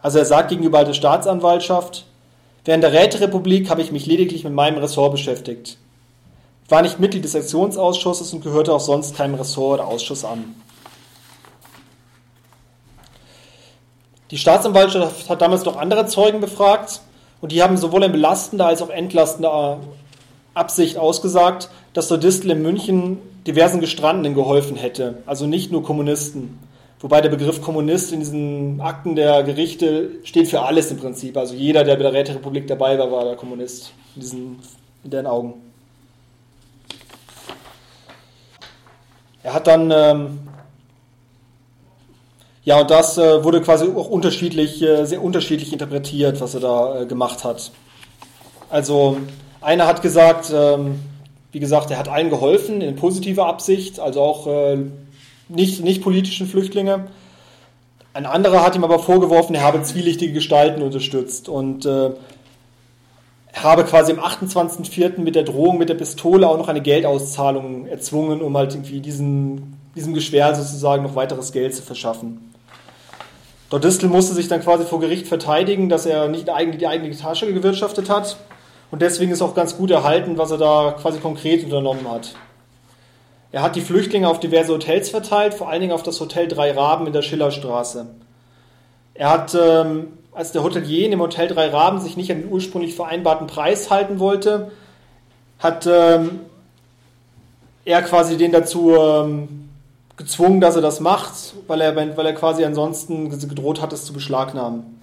[0.01, 2.05] Also er sagt gegenüber der Staatsanwaltschaft,
[2.65, 5.79] während der Räterepublik habe ich mich lediglich mit meinem Ressort beschäftigt.
[6.69, 10.55] War nicht Mitglied des Sektionsausschusses und gehörte auch sonst keinem Ressort oder Ausschuss an.
[14.33, 17.01] Die Staatsanwaltschaft hat damals noch andere Zeugen befragt
[17.41, 19.79] und die haben sowohl in belastender als auch entlastender
[20.55, 26.59] Absicht ausgesagt, dass der Distel in München diversen Gestrandenen geholfen hätte, also nicht nur Kommunisten.
[27.01, 31.39] Wobei der Begriff Kommunist in diesen Akten der Gerichte steht für alles im Prinzip.
[31.39, 34.59] Also jeder, der bei der Räterepublik dabei war, war der Kommunist in, diesen,
[35.05, 35.55] in deren Augen.
[39.43, 40.39] Er hat dann, ähm,
[42.65, 47.01] ja, und das äh, wurde quasi auch unterschiedlich, äh, sehr unterschiedlich interpretiert, was er da
[47.01, 47.73] äh, gemacht hat.
[48.69, 49.17] Also,
[49.63, 51.01] einer hat gesagt, ähm,
[51.57, 54.77] wie gesagt, er hat allen geholfen in positiver Absicht, also auch äh,
[55.49, 57.07] nicht, nicht politischen Flüchtlinge.
[58.12, 62.11] Ein anderer hat ihm aber vorgeworfen, er habe zwielichtige Gestalten unterstützt und äh,
[63.55, 65.19] habe quasi am 28.04.
[65.19, 69.79] mit der Drohung mit der Pistole auch noch eine Geldauszahlung erzwungen, um halt irgendwie diesen,
[69.97, 72.53] diesem Geschwär sozusagen noch weiteres Geld zu verschaffen.
[73.71, 77.51] Dort Distel musste sich dann quasi vor Gericht verteidigen, dass er nicht die eigene Tasche
[77.51, 78.37] gewirtschaftet hat
[78.90, 82.35] und deswegen ist auch ganz gut erhalten, was er da quasi konkret unternommen hat.
[83.53, 86.72] Er hat die Flüchtlinge auf diverse Hotels verteilt, vor allen Dingen auf das Hotel Drei
[86.72, 88.07] Raben in der Schillerstraße.
[89.14, 92.53] Er hat, ähm, als der Hotelier in dem Hotel Drei Raben sich nicht an den
[92.53, 94.72] ursprünglich vereinbarten Preis halten wollte,
[95.59, 96.40] hat ähm,
[97.85, 99.70] er quasi den dazu ähm,
[100.16, 104.12] gezwungen, dass er das macht, weil er, weil er quasi ansonsten gedroht hat, es zu
[104.12, 104.96] beschlagnahmen.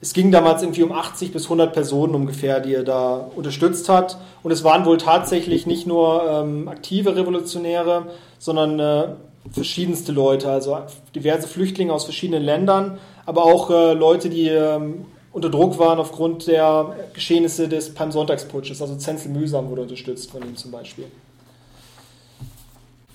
[0.00, 4.18] Es ging damals irgendwie um 80 bis 100 Personen ungefähr, die er da unterstützt hat.
[4.44, 8.06] Und es waren wohl tatsächlich nicht nur ähm, aktive Revolutionäre,
[8.38, 9.08] sondern äh,
[9.50, 10.78] verschiedenste Leute, also
[11.14, 16.46] diverse Flüchtlinge aus verschiedenen Ländern, aber auch äh, Leute, die ähm, unter Druck waren aufgrund
[16.46, 18.80] der Geschehnisse des Palmsonntagsputsches.
[18.80, 21.06] Also Zenzel Mühsam wurde unterstützt von ihm zum Beispiel.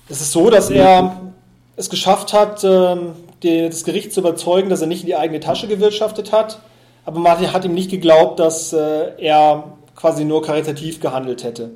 [0.08, 1.32] Es ist so, dass er
[1.76, 5.66] es geschafft hat, ähm, das Gericht zu überzeugen, dass er nicht in die eigene Tasche
[5.66, 6.60] gewirtschaftet hat,
[7.04, 11.70] aber Martin hat ihm nicht geglaubt, dass äh, er quasi nur karitativ gehandelt hätte.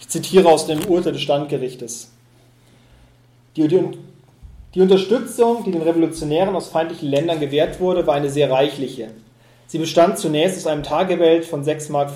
[0.00, 2.10] Ich zitiere aus dem Urteil des Standgerichtes.
[3.56, 3.80] Die, die,
[4.74, 9.10] die Unterstützung, die den Revolutionären aus feindlichen Ländern gewährt wurde, war eine sehr reichliche.
[9.66, 12.10] Sie bestand zunächst aus einem Tagegeld von 6,50 Mark,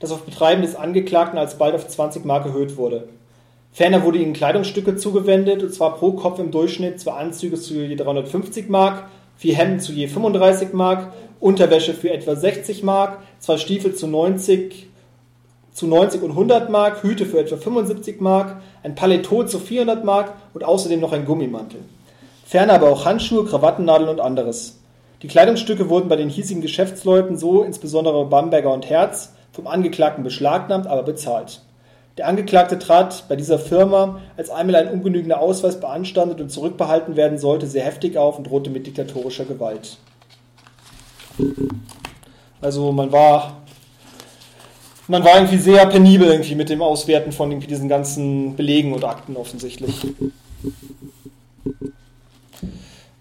[0.00, 3.08] das auf Betreiben des Angeklagten alsbald auf 20 Mark erhöht wurde.
[3.72, 7.96] Ferner wurde ihnen Kleidungsstücke zugewendet, und zwar pro Kopf im Durchschnitt zwei Anzüge zu je
[7.96, 11.12] 350 Mark, vier Hemden zu je 35 Mark
[11.42, 14.86] Unterwäsche für etwa 60 Mark, zwei Stiefel zu 90,
[15.72, 20.34] zu 90 und 100 Mark, Hüte für etwa 75 Mark, ein Paletot zu 400 Mark
[20.54, 21.80] und außerdem noch ein Gummimantel.
[22.46, 24.78] Ferner aber auch Handschuhe, Krawattennadeln und anderes.
[25.22, 30.86] Die Kleidungsstücke wurden bei den hiesigen Geschäftsleuten, so insbesondere Bamberger und Herz, vom Angeklagten beschlagnahmt,
[30.86, 31.62] aber bezahlt.
[32.18, 37.38] Der Angeklagte trat bei dieser Firma, als einmal ein ungenügender Ausweis beanstandet und zurückbehalten werden
[37.38, 39.98] sollte, sehr heftig auf und drohte mit diktatorischer Gewalt.
[42.60, 43.62] Also man war,
[45.08, 49.36] man war irgendwie sehr penibel irgendwie mit dem Auswerten von diesen ganzen Belegen und Akten
[49.36, 50.06] offensichtlich.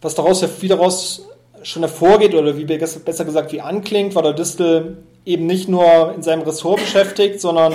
[0.02, 1.28] Was daraus, wie daraus
[1.64, 6.24] schon hervorgeht oder wie besser gesagt wie anklingt, war der Distel eben nicht nur in
[6.24, 7.74] seinem Ressort beschäftigt, sondern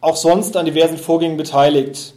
[0.00, 2.14] auch sonst an diversen Vorgängen beteiligt.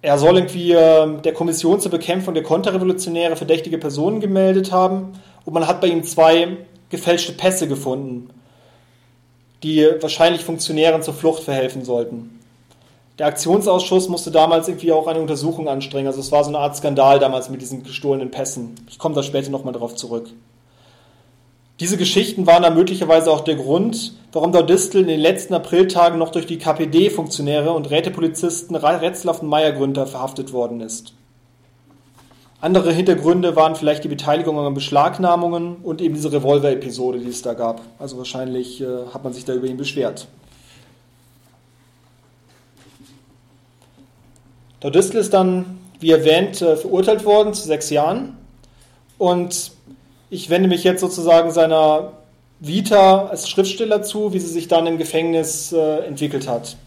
[0.00, 5.12] Er soll irgendwie äh, der Kommission zur Bekämpfung der Konterrevolutionäre verdächtige Personen gemeldet haben
[5.44, 6.56] und man hat bei ihm zwei
[6.90, 8.30] gefälschte Pässe gefunden,
[9.62, 12.40] die wahrscheinlich Funktionären zur Flucht verhelfen sollten.
[13.18, 16.08] Der Aktionsausschuss musste damals irgendwie auch eine Untersuchung anstrengen.
[16.08, 18.74] Also es war so eine Art Skandal damals mit diesen gestohlenen Pässen.
[18.88, 20.30] Ich komme da später nochmal darauf zurück.
[21.80, 26.18] Diese Geschichten waren dann möglicherweise auch der Grund, warum der Distel in den letzten Apriltagen
[26.18, 31.14] noch durch die KPD-Funktionäre und Rätepolizisten Retzlaff und Meyer-Gründer verhaftet worden ist.
[32.64, 37.52] Andere Hintergründe waren vielleicht die Beteiligung an Beschlagnahmungen und eben diese Revolver-Episode, die es da
[37.52, 37.82] gab.
[37.98, 40.28] Also wahrscheinlich äh, hat man sich da über ihn beschwert.
[44.82, 48.38] Der Distel ist dann, wie erwähnt, äh, verurteilt worden zu sechs Jahren.
[49.18, 49.72] Und
[50.30, 52.12] ich wende mich jetzt sozusagen seiner
[52.60, 56.78] Vita als Schriftsteller zu, wie sie sich dann im Gefängnis äh, entwickelt hat.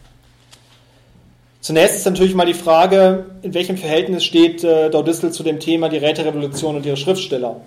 [1.68, 5.90] Zunächst ist natürlich mal die Frage, in welchem Verhältnis steht äh, Daudistel zu dem Thema
[5.90, 7.60] die Räterevolution und ihre Schriftsteller.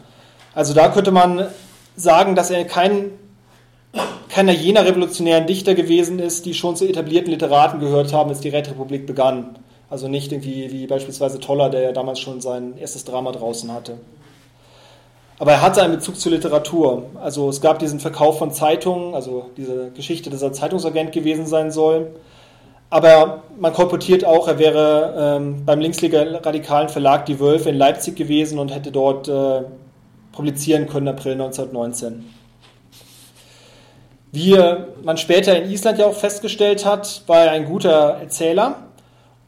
[0.55, 1.49] Also da könnte man
[1.97, 3.11] sagen, dass er kein,
[4.31, 8.49] keiner jener revolutionären Dichter gewesen ist, die schon zu etablierten Literaten gehört haben, als die
[8.49, 9.59] Räterepublik begann.
[9.91, 13.99] Also nicht irgendwie wie beispielsweise Toller, der ja damals schon sein erstes Drama draußen hatte.
[15.39, 17.03] Aber er hatte einen Bezug zur Literatur.
[17.23, 21.71] Also es gab diesen Verkauf von Zeitungen, also diese Geschichte, dass er Zeitungsagent gewesen sein
[21.71, 22.13] soll.
[22.91, 28.59] Aber man kolportiert auch, er wäre ähm, beim linksradikalen Verlag Die Wölfe in Leipzig gewesen
[28.59, 29.63] und hätte dort äh,
[30.33, 32.25] publizieren können, April 1919.
[34.33, 34.57] Wie
[35.03, 38.77] man später in Island ja auch festgestellt hat, war er ein guter Erzähler.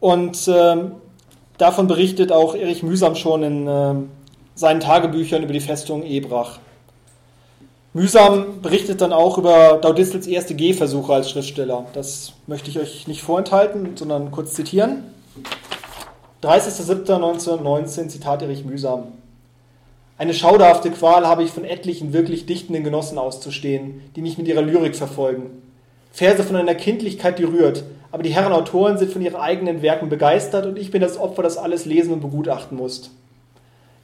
[0.01, 0.97] Und ähm,
[1.57, 3.95] davon berichtet auch Erich Mühsam schon in äh,
[4.57, 6.59] seinen Tagebüchern über die Festung Ebrach.
[7.95, 11.85] Mühsam berichtet dann auch über Daudistels erste Gehversuche als Schriftsteller.
[11.93, 15.05] Das möchte ich euch nicht vorenthalten, sondern kurz zitieren.
[16.43, 19.09] 30.07.1919, Zitat Erich Mühsam.
[20.17, 24.63] Eine schauderhafte Qual habe ich von etlichen wirklich dichtenden Genossen auszustehen, die mich mit ihrer
[24.63, 25.51] Lyrik verfolgen.
[26.13, 30.09] Verse von einer Kindlichkeit, die rührt, aber die Herren Autoren sind von ihren eigenen Werken
[30.09, 33.11] begeistert und ich bin das Opfer, das alles lesen und begutachten muss.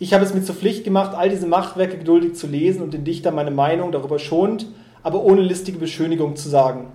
[0.01, 3.05] Ich habe es mir zur Pflicht gemacht, all diese Machtwerke geduldig zu lesen und den
[3.05, 4.67] Dichter meine Meinung darüber schonend,
[5.03, 6.87] aber ohne listige Beschönigung zu sagen.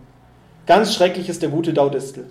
[0.66, 2.28] Ganz schrecklich ist der gute Daudistel.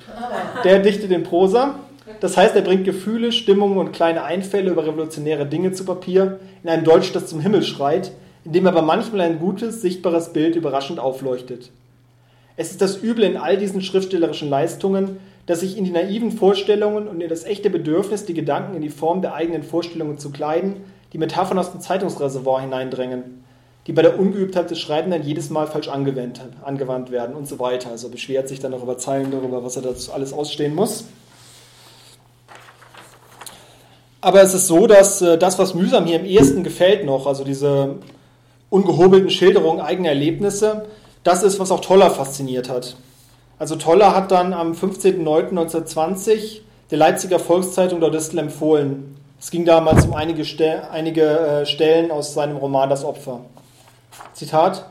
[0.65, 1.75] Der dichtet in Prosa,
[2.21, 6.71] das heißt, er bringt Gefühle, Stimmungen und kleine Einfälle über revolutionäre Dinge zu Papier in
[6.71, 8.13] einem Deutsch, das zum Himmel schreit,
[8.45, 11.71] in dem aber manchmal ein gutes, sichtbares Bild überraschend aufleuchtet.
[12.57, 17.09] Es ist das Üble in all diesen schriftstellerischen Leistungen, dass sich in die naiven Vorstellungen
[17.09, 20.85] und in das echte Bedürfnis, die Gedanken in die Form der eigenen Vorstellungen zu kleiden,
[21.13, 23.45] die Metaphern aus dem Zeitungsreservoir hineindrängen,
[23.87, 27.91] die bei der Ungeübtheit des Schreibenden jedes Mal falsch angewandt, angewandt werden und so weiter.
[27.91, 31.05] Also beschwert sich dann auch über Zeilen darüber, was er dazu alles ausstehen muss.
[34.21, 37.43] Aber es ist so, dass äh, das, was mühsam hier im ersten gefällt noch, also
[37.43, 37.97] diese
[38.71, 40.87] ungehobelten Schilderungen eigener Erlebnisse,
[41.25, 42.97] das ist, was auch Toller fasziniert hat.
[43.63, 49.17] Also Toller hat dann am 15.09.1920 der Leipziger Volkszeitung der Distel empfohlen.
[49.39, 53.43] Es ging damals um einige, Stel einige äh, Stellen aus seinem Roman Das Opfer.
[54.33, 54.87] Zitat: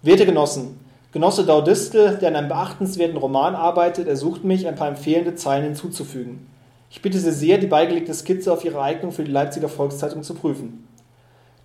[0.00, 0.80] Werte Genossen,
[1.12, 6.48] Genosse Daudistel, der an einem beachtenswerten Roman arbeitet, ersucht mich, ein paar empfehlende Zeilen hinzuzufügen.
[6.88, 10.32] Ich bitte Sie sehr, die beigelegte Skizze auf Ihre Eignung für die Leipziger Volkszeitung zu
[10.32, 10.88] prüfen.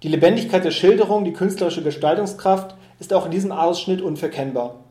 [0.04, 4.83] Die Lebendigkeit der Schilderung, die künstlerische Gestaltungskraft ist auch in diesem Ausschnitt unverkennbar.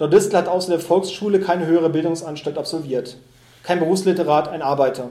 [0.00, 3.18] Dordistel hat außer der Volksschule keine höhere Bildungsanstalt absolviert.
[3.62, 5.10] Kein Berufsliterat, ein Arbeiter.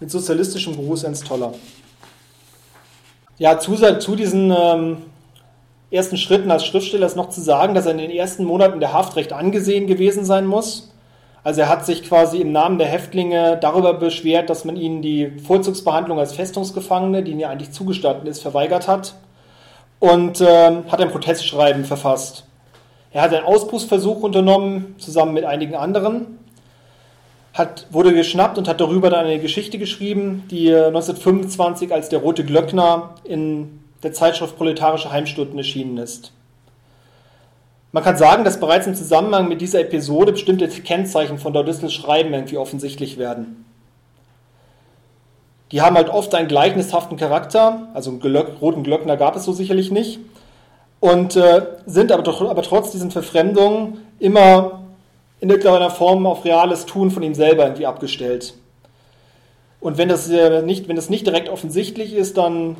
[0.00, 1.54] Mit sozialistischem Gruß Ernst Toller.
[3.38, 4.96] Ja, zu, zu diesen ähm,
[5.92, 8.92] ersten Schritten als Schriftsteller ist noch zu sagen, dass er in den ersten Monaten der
[8.92, 10.92] Haft recht angesehen gewesen sein muss.
[11.44, 15.30] Also er hat sich quasi im Namen der Häftlinge darüber beschwert, dass man ihnen die
[15.46, 19.14] Vorzugsbehandlung als Festungsgefangene, die ihnen ja eigentlich zugestanden ist, verweigert hat
[20.00, 22.47] und äh, hat ein Protestschreiben verfasst.
[23.10, 26.38] Er hat einen Ausbruchsversuch unternommen, zusammen mit einigen anderen,
[27.54, 32.44] hat, wurde geschnappt und hat darüber dann eine Geschichte geschrieben, die 1925 als der Rote
[32.44, 36.32] Glöckner in der Zeitschrift Proletarische Heimstunden erschienen ist.
[37.90, 42.34] Man kann sagen, dass bereits im Zusammenhang mit dieser Episode bestimmte Kennzeichen von Daudistels Schreiben
[42.34, 43.64] irgendwie offensichtlich werden.
[45.72, 49.90] Die haben halt oft einen gleichnishaften Charakter, also einen roten Glöckner gab es so sicherlich
[49.90, 50.20] nicht,
[51.00, 54.82] und äh, sind aber, doch, aber trotz diesen Verfremdungen immer
[55.40, 58.54] in irgendeiner Form auf reales Tun von ihm selber irgendwie abgestellt.
[59.80, 62.76] Und wenn das, äh, nicht, wenn das nicht direkt offensichtlich ist, dann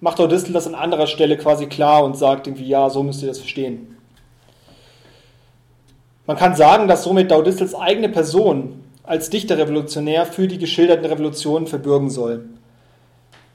[0.00, 3.28] macht Audistel das an anderer Stelle quasi klar und sagt irgendwie, ja, so müsst ihr
[3.28, 3.96] das verstehen.
[6.26, 12.10] Man kann sagen, dass somit Daudistels eigene Person als Dichterrevolutionär für die geschilderten Revolutionen verbürgen
[12.10, 12.44] soll.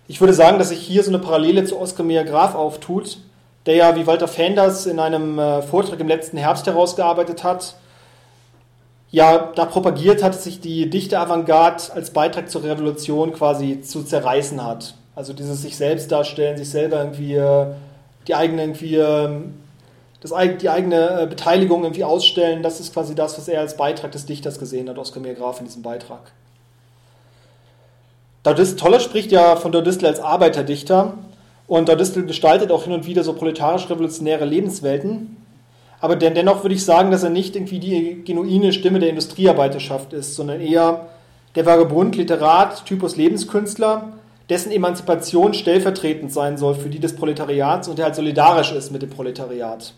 [0.08, 3.20] Ich würde sagen, dass sich hier so eine Parallele zu Oskar Mayer Graf auftut,
[3.66, 7.76] der ja, wie Walter Fenders in einem äh, Vortrag im letzten Herbst herausgearbeitet hat,
[9.12, 14.04] ja, da propagiert hat, dass sich die dichte Avantgarde als Beitrag zur Revolution quasi zu
[14.04, 14.96] zerreißen hat.
[15.16, 17.68] Also dieses sich selbst darstellen, sich selber irgendwie äh,
[18.28, 19.54] die eigene irgendwie ähm,
[20.22, 24.12] das, die eigene äh, Beteiligung irgendwie ausstellen, das ist quasi das, was er als Beitrag
[24.14, 26.32] des Dichters gesehen hat, Oskar Mir Graf in diesem Beitrag.
[28.44, 31.14] Toller spricht ja von Dodistel als Arbeiterdichter
[31.68, 35.38] und Dodistel gestaltet auch hin und wieder so proletarisch-revolutionäre Lebenswelten.
[36.00, 40.36] Aber dennoch würde ich sagen, dass er nicht irgendwie die genuine Stimme der Industriearbeiterschaft ist,
[40.36, 41.08] sondern eher
[41.56, 44.14] der Vagabund, Literat, Typus Lebenskünstler,
[44.50, 49.02] dessen Emanzipation stellvertretend sein soll für die des Proletariats und der halt solidarisch ist mit
[49.02, 49.94] dem Proletariat.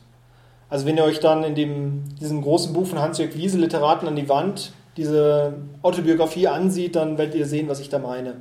[0.69, 4.15] Also wenn ihr euch dann in dem, diesem großen Buch von Hans-Jörg Wiese, Literaten an
[4.15, 8.35] die Wand, diese Autobiografie ansieht, dann werdet ihr sehen, was ich da meine.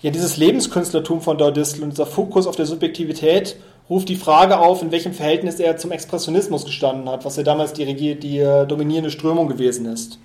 [0.00, 3.56] Ja, dieses Lebenskünstlertum von Daudistel und dieser Fokus auf der Subjektivität
[3.90, 7.72] ruft die Frage auf, in welchem Verhältnis er zum Expressionismus gestanden hat, was ja damals
[7.72, 10.20] die, die äh, dominierende Strömung gewesen ist.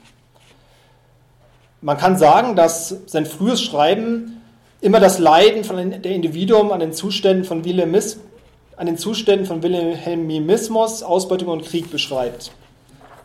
[1.81, 4.41] Man kann sagen, dass sein frühes Schreiben
[4.79, 8.19] immer das Leiden von der Individuum an den Zuständen von Wilhelmis,
[8.77, 12.51] an den Zuständen von Wilhelminismus, Ausbeutung und Krieg beschreibt.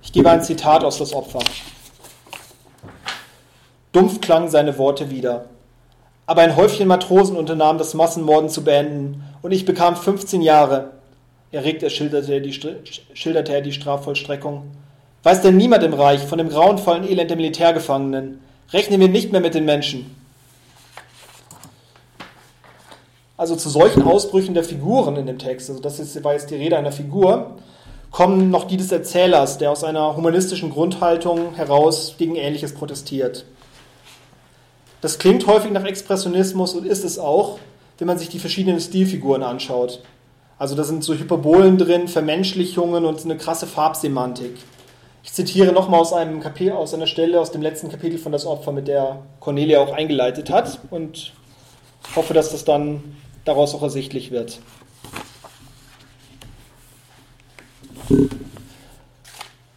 [0.03, 1.41] Ich gebe ein Zitat aus das Opfer.
[3.93, 5.47] Dumpf klangen seine Worte wieder.
[6.29, 10.91] Aber ein Häufchen Matrosen unternahm das Massenmorden zu beenden, und ich bekam 15 Jahre.
[11.53, 12.53] Erregt erschilderte er die,
[13.15, 14.65] schilderte er die Strafvollstreckung.
[15.23, 18.41] Weiß denn niemand im Reich von dem grauenvollen Elend der Militärgefangenen?
[18.75, 20.15] Rechnen wir nicht mehr mit den Menschen.
[23.39, 26.57] Also zu solchen Ausbrüchen der Figuren in dem Text, also das ist, war jetzt die
[26.57, 27.53] Rede einer Figur,
[28.11, 33.47] kommen noch die des Erzählers, der aus einer humanistischen Grundhaltung heraus gegen Ähnliches protestiert.
[35.01, 37.59] Das klingt häufig nach Expressionismus und ist es auch,
[37.99, 40.01] wenn man sich die verschiedenen Stilfiguren anschaut.
[40.59, 44.57] Also da sind so Hyperbolen drin, Vermenschlichungen und eine krasse Farbsemantik.
[45.23, 48.89] Ich zitiere nochmal aus aus einer Stelle aus dem letzten Kapitel von Das Opfer, mit
[48.89, 51.33] der Cornelia auch eingeleitet hat und
[52.17, 54.59] hoffe, dass das dann daraus auch ersichtlich wird.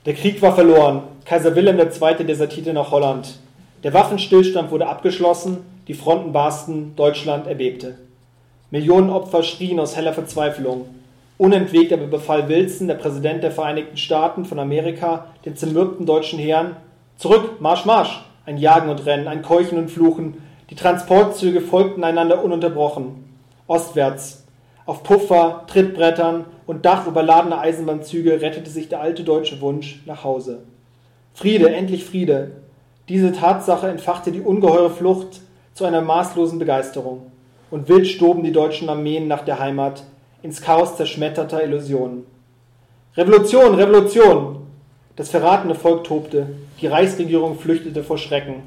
[0.05, 1.03] Der Krieg war verloren.
[1.26, 2.26] Kaiser Wilhelm II.
[2.26, 3.36] desertierte nach Holland.
[3.84, 5.58] Der Waffenstillstand wurde abgeschlossen,
[5.88, 7.98] die Fronten barsten, Deutschland erbebte.
[8.70, 10.86] Millionen Opfer schrien aus heller Verzweiflung.
[11.40, 16.76] Unentwegt aber befahl Wilson, der Präsident der Vereinigten Staaten von Amerika, den zermürbten deutschen Heeren:
[17.18, 18.24] Zurück, Marsch, Marsch!
[18.46, 20.36] Ein Jagen und Rennen, ein Keuchen und Fluchen.
[20.70, 23.26] Die Transportzüge folgten einander ununterbrochen.
[23.68, 24.46] Ostwärts.
[24.86, 30.64] Auf Puffer, Trittbrettern und Dach überladener Eisenbahnzüge rettete sich der alte deutsche Wunsch nach Hause.
[31.34, 32.52] Friede, endlich Friede.
[33.12, 35.41] Diese Tatsache entfachte die ungeheure Flucht
[35.74, 37.24] zu einer maßlosen Begeisterung.
[37.70, 40.03] Und wild stoben die deutschen Armeen nach der Heimat
[40.41, 42.26] ins Chaos zerschmetterter Illusionen.
[43.18, 44.59] Revolution, Revolution!
[45.18, 48.64] Das verratene Volk tobte, die Reichsregierung flüchtete vor Schrecken.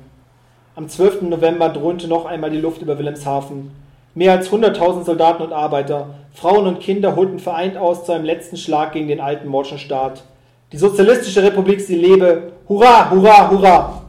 [0.76, 1.22] Am 12.
[1.22, 3.70] November dröhnte noch einmal die Luft über Wilhelmshaven.
[4.14, 8.59] Mehr als 100.000 Soldaten und Arbeiter, Frauen und Kinder holten vereint aus zu einem letzten
[8.59, 10.22] Schlag gegen den alten morschen Staat.
[10.70, 12.53] Die Sozialistische Republik, sie lebe!
[12.68, 14.03] Hurra, hurra, hurra!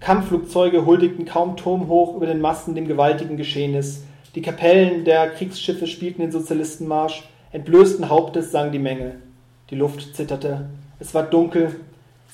[0.00, 4.04] Kampfflugzeuge huldigten kaum turmhoch über den Massen dem gewaltigen Geschehnis.
[4.34, 7.28] Die Kapellen der Kriegsschiffe spielten den Sozialistenmarsch.
[7.50, 9.16] Entblößten Hauptes sang die Menge.
[9.70, 10.68] Die Luft zitterte.
[11.00, 11.80] Es war dunkel.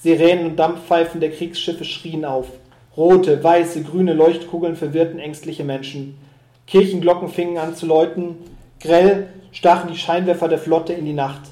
[0.03, 2.49] Sirenen und Dampfpfeifen der Kriegsschiffe schrien auf.
[2.97, 6.19] Rote, weiße, grüne Leuchtkugeln verwirrten ängstliche Menschen.
[6.67, 8.37] Kirchenglocken fingen an zu läuten.
[8.81, 11.43] Grell stachen die Scheinwerfer der Flotte in die Nacht.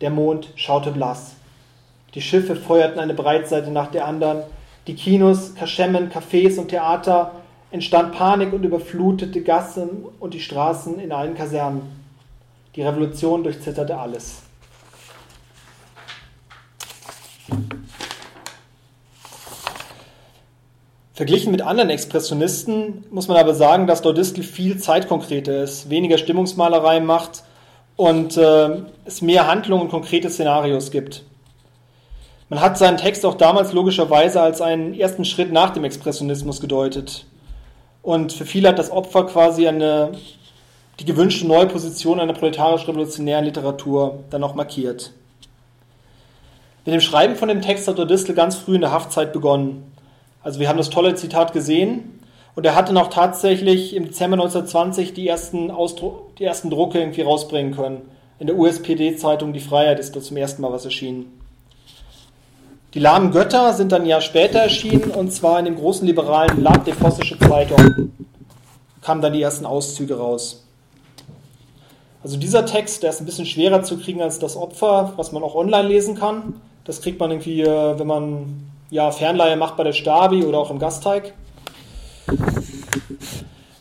[0.00, 1.36] Der Mond schaute blass.
[2.14, 4.42] Die Schiffe feuerten eine Breitseite nach der anderen.
[4.88, 7.32] Die Kinos, Kaschemmen, Cafés und Theater
[7.70, 11.82] entstand Panik und überflutete Gassen und die Straßen in allen Kasernen.
[12.74, 14.42] Die Revolution durchzitterte alles.
[21.14, 26.98] Verglichen mit anderen Expressionisten muss man aber sagen, dass Dordistel viel zeitkonkreter ist, weniger Stimmungsmalerei
[26.98, 27.44] macht
[27.94, 31.24] und äh, es mehr Handlungen und konkrete Szenarios gibt.
[32.52, 37.24] Man hat seinen Text auch damals logischerweise als einen ersten Schritt nach dem Expressionismus gedeutet.
[38.02, 40.12] Und für viele hat das Opfer quasi eine,
[41.00, 45.12] die gewünschte neue Position einer proletarisch-revolutionären Literatur dann noch markiert.
[46.84, 49.90] Mit dem Schreiben von dem Text hat Odistel ganz früh in der Haftzeit begonnen.
[50.42, 52.20] Also wir haben das tolle Zitat gesehen
[52.54, 57.22] und er hatte noch tatsächlich im Dezember 1920 die ersten, Ausdru die ersten Drucke irgendwie
[57.22, 58.02] rausbringen können.
[58.38, 61.41] In der USPD-Zeitung Die Freiheit ist da zum ersten Mal was erschienen.
[62.94, 66.62] Die lahmen Götter sind dann ein Jahr später erschienen und zwar in dem großen liberalen
[66.62, 68.12] Lab der Vossische Zeitung
[69.02, 70.64] kamen dann die ersten Auszüge raus.
[72.22, 75.42] Also dieser Text, der ist ein bisschen schwerer zu kriegen als das Opfer, was man
[75.42, 76.60] auch online lesen kann.
[76.84, 80.70] Das kriegt man irgendwie, äh, wenn man ja, Fernleihe macht bei der Stabi oder auch
[80.70, 81.34] im Gasteig.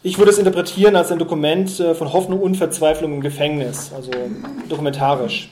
[0.03, 4.11] Ich würde es interpretieren als ein Dokument äh, von Hoffnung und Verzweiflung im Gefängnis, also
[4.69, 5.51] dokumentarisch.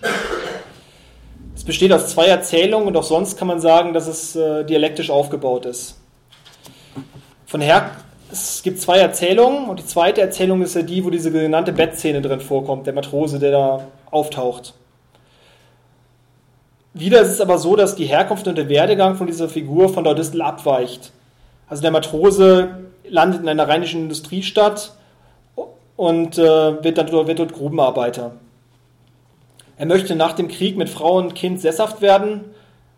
[1.70, 5.12] Es besteht aus zwei Erzählungen und auch sonst kann man sagen, dass es äh, dialektisch
[5.12, 6.00] aufgebaut ist.
[7.46, 7.92] Von her,
[8.32, 12.24] es gibt zwei Erzählungen und die zweite Erzählung ist ja die, wo diese genannte Bettszene
[12.24, 14.74] drin vorkommt, der Matrose, der da auftaucht.
[16.96, 20.04] Wieder ist es aber so, dass die Herkunft und der Werdegang von dieser Figur von
[20.04, 21.12] Daudistel abweicht.
[21.68, 24.94] Also der Matrose landet in einer rheinischen Industriestadt
[25.98, 28.32] und äh, wird, dann, wird dort Grubenarbeiter.
[29.80, 32.42] Er möchte nach dem Krieg mit Frau und Kind sesshaft werden,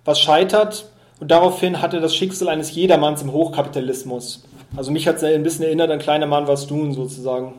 [0.04, 0.88] was scheitert,
[1.20, 4.44] und daraufhin hat er das Schicksal eines Jedermanns im Hochkapitalismus.
[4.76, 7.54] Also mich hat es ein bisschen erinnert an Kleiner Mann, was tun sozusagen.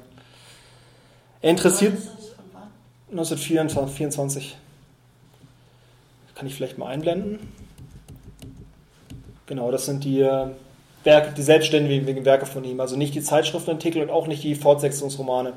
[1.41, 1.97] Er interessiert
[3.13, 4.57] 1924.
[6.35, 7.39] Kann ich vielleicht mal einblenden?
[9.47, 10.49] Genau, das sind die äh,
[11.05, 12.81] Werke, die selbstständigen Werke von ihm.
[12.81, 15.53] Also nicht die Zeitschriftenartikel und auch nicht die Fortsetzungsromane.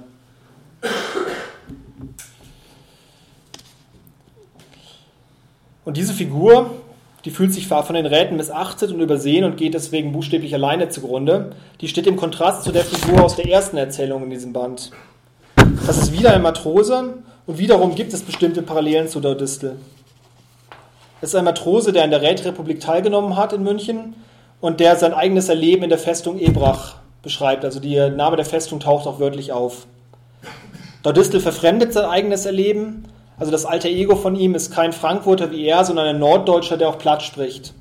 [5.86, 6.72] Und diese Figur,
[7.24, 11.52] die fühlt sich von den Räten missachtet und übersehen und geht deswegen buchstäblich alleine zugrunde.
[11.80, 14.92] Die steht im Kontrast zu der Figur aus der ersten Erzählung in diesem Band.
[15.86, 17.14] Das ist wieder ein Matrose
[17.46, 19.78] und wiederum gibt es bestimmte Parallelen zu der Distel.
[21.22, 24.16] Es ist ein Matrose, der an der Räterepublik teilgenommen hat in München
[24.62, 27.64] und der sein eigenes Erleben in der Festung Ebrach beschreibt.
[27.64, 29.86] Also der Name der Festung taucht auch wörtlich auf.
[31.04, 33.06] Dordistel verfremdet sein eigenes Erleben
[33.38, 36.90] also das alter Ego von ihm ist kein Frankfurter wie er, sondern ein Norddeutscher, der
[36.90, 37.74] auch platt spricht.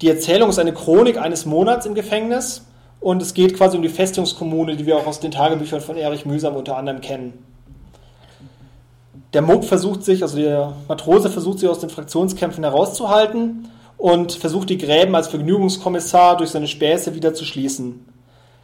[0.00, 2.64] Die Erzählung ist eine Chronik eines Monats im Gefängnis
[3.00, 6.26] und es geht quasi um die Festungskommune, die wir auch aus den Tagebüchern von Erich
[6.26, 7.44] Mühsam unter anderem kennen.
[9.32, 13.68] Der Muck versucht sich, also der Matrose versucht sich aus den Fraktionskämpfen herauszuhalten
[13.98, 18.06] und versucht die Gräben als Vergnügungskommissar durch seine Späße wieder zu schließen.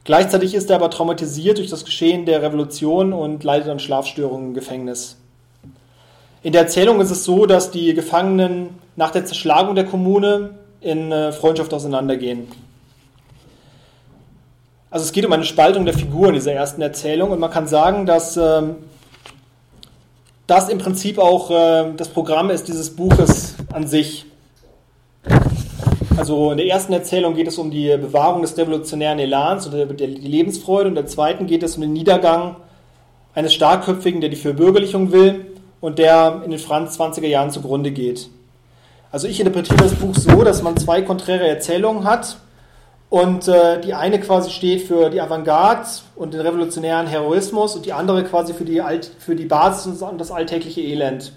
[0.05, 4.55] Gleichzeitig ist er aber traumatisiert durch das Geschehen der Revolution und leidet an Schlafstörungen im
[4.55, 5.17] Gefängnis.
[6.43, 10.51] In der Erzählung ist es so, dass die Gefangenen nach der Zerschlagung der Kommune
[10.83, 12.49] in äh, Freundschaft auseinandergehen.
[14.91, 17.67] Also es geht um eine Spaltung der Figur in dieser ersten Erzählung und man kann
[17.67, 18.77] sagen, dass ähm,
[20.47, 24.27] das im Prinzip auch äh, das Programm ist dieses Buches an sich.
[26.17, 30.07] Also in der ersten Erzählung geht es um die Bewahrung des revolutionären Elans oder die
[30.07, 32.57] Lebensfreude und in der zweiten geht es um den Niedergang
[33.35, 35.47] eines Starkköpfigen, der die Verbürgerlichung will
[35.81, 38.29] und der in den Franz 20er Jahren zugrunde geht.
[39.11, 42.37] Also ich interpretiere das Buch so, dass man zwei konträre Erzählungen hat
[43.11, 47.93] und äh, die eine quasi steht für die Avantgarde und den revolutionären Heroismus und die
[47.93, 51.33] andere quasi für die, Alt, für die Basis und das alltägliche Elend.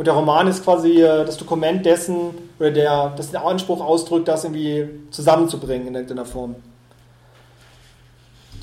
[0.00, 4.28] Und der Roman ist quasi äh, das Dokument dessen, oder der, das den Anspruch ausdrückt,
[4.28, 6.54] das irgendwie zusammenzubringen in irgendeiner Form.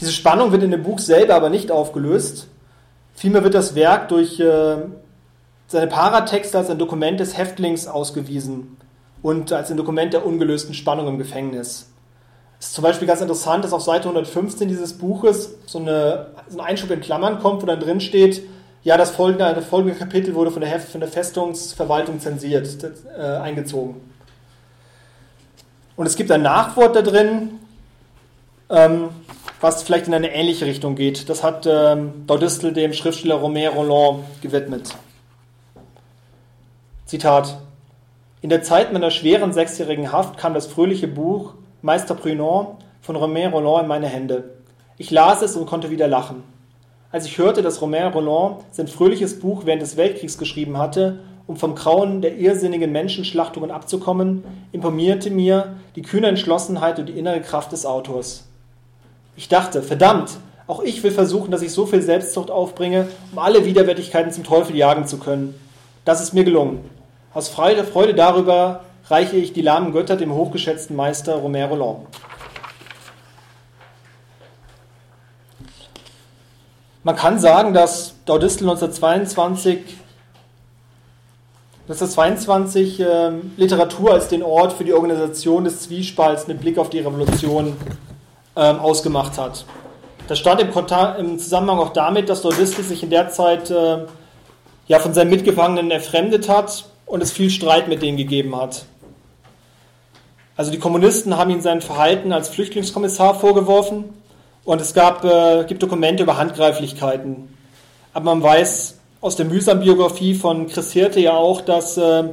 [0.02, 2.48] Diese Spannung wird in dem Buch selber aber nicht aufgelöst.
[3.14, 4.78] Vielmehr wird das Werk durch äh,
[5.68, 8.76] seine Paratexte als ein Dokument des Häftlings ausgewiesen
[9.22, 11.92] und als ein Dokument der ungelösten Spannung im Gefängnis.
[12.60, 16.58] Es ist zum Beispiel ganz interessant, dass auf Seite 115 dieses Buches so, eine, so
[16.58, 18.42] ein Einschub in Klammern kommt, wo dann drin steht,
[18.88, 22.70] ja, das folgende, das folgende Kapitel wurde von der, Heft, von der Festungsverwaltung zensiert,
[23.18, 24.00] äh, eingezogen.
[25.98, 27.60] Und es gibt ein Nachwort da drin,
[28.70, 29.10] ähm,
[29.60, 31.28] was vielleicht in eine ähnliche Richtung geht.
[31.28, 34.96] Das hat ähm, Daudistel dem Schriftsteller Romain Roland gewidmet.
[37.08, 37.58] Zitat.
[38.40, 43.52] In der Zeit meiner schweren sechsjährigen Haft kam das fröhliche Buch Meister Prunon von Romain
[43.52, 44.46] Roland in meine Hände.
[44.98, 46.42] Ich las es und konnte wieder lachen.
[47.10, 51.56] Als ich hörte, dass Romain Roland sein fröhliches Buch während des Weltkriegs geschrieben hatte, um
[51.56, 54.44] vom Grauen der irrsinnigen Menschenschlachtungen abzukommen,
[54.74, 58.44] imponierte mir die kühne Entschlossenheit und die innere Kraft des Autors.
[59.38, 60.38] Ich dachte, verdammt,
[60.68, 64.76] auch ich will versuchen, dass ich so viel Selbstzucht aufbringe, um alle Widerwärtigkeiten zum Teufel
[64.76, 65.56] jagen zu können.
[66.04, 66.90] Das ist mir gelungen.
[67.34, 72.00] Aus Freude darüber reiche ich die lahmen Götter dem hochgeschätzten Meister Romain Roland.
[77.08, 79.80] Man kann sagen, dass Daudistel 1922,
[81.84, 87.00] 1922 äh, Literatur als den Ort für die Organisation des Zwiespalts mit Blick auf die
[87.00, 87.78] Revolution
[88.58, 89.64] äh, ausgemacht hat.
[90.28, 90.68] Das stand im,
[91.18, 94.00] im, Zusammenhang auch damit, dass Daudistel sich in der Zeit äh,
[94.88, 98.84] ja, von seinen Mitgefangenen erfremdet hat und es viel Streit mit denen gegeben hat.
[100.58, 104.14] Also die Kommunisten haben ihm sein Verhalten als Flüchtlingskommissar vorgeworfen
[104.68, 107.48] und es gab, äh, gibt Dokumente über Handgreiflichkeiten.
[108.14, 112.26] Aber man weiß aus der Mühsam-Biografie von Chris Hirte ja auch, dass äh,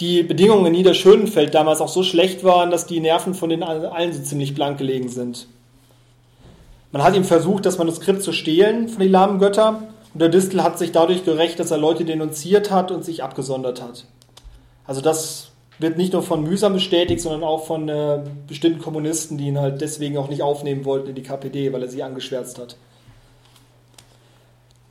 [0.00, 4.12] die Bedingungen in Niederschönenfeld damals auch so schlecht waren, dass die Nerven von den allen
[4.12, 5.46] so ziemlich blank gelegen sind.
[6.90, 9.80] Man hat ihm versucht, das Manuskript zu stehlen von den lahmen Götter
[10.12, 13.80] und der Distel hat sich dadurch gerecht, dass er Leute denunziert hat und sich abgesondert
[13.80, 14.06] hat.
[14.88, 19.48] Also das wird nicht nur von Mühsam bestätigt, sondern auch von äh, bestimmten Kommunisten, die
[19.48, 22.76] ihn halt deswegen auch nicht aufnehmen wollten in die KPD, weil er sie angeschwärzt hat.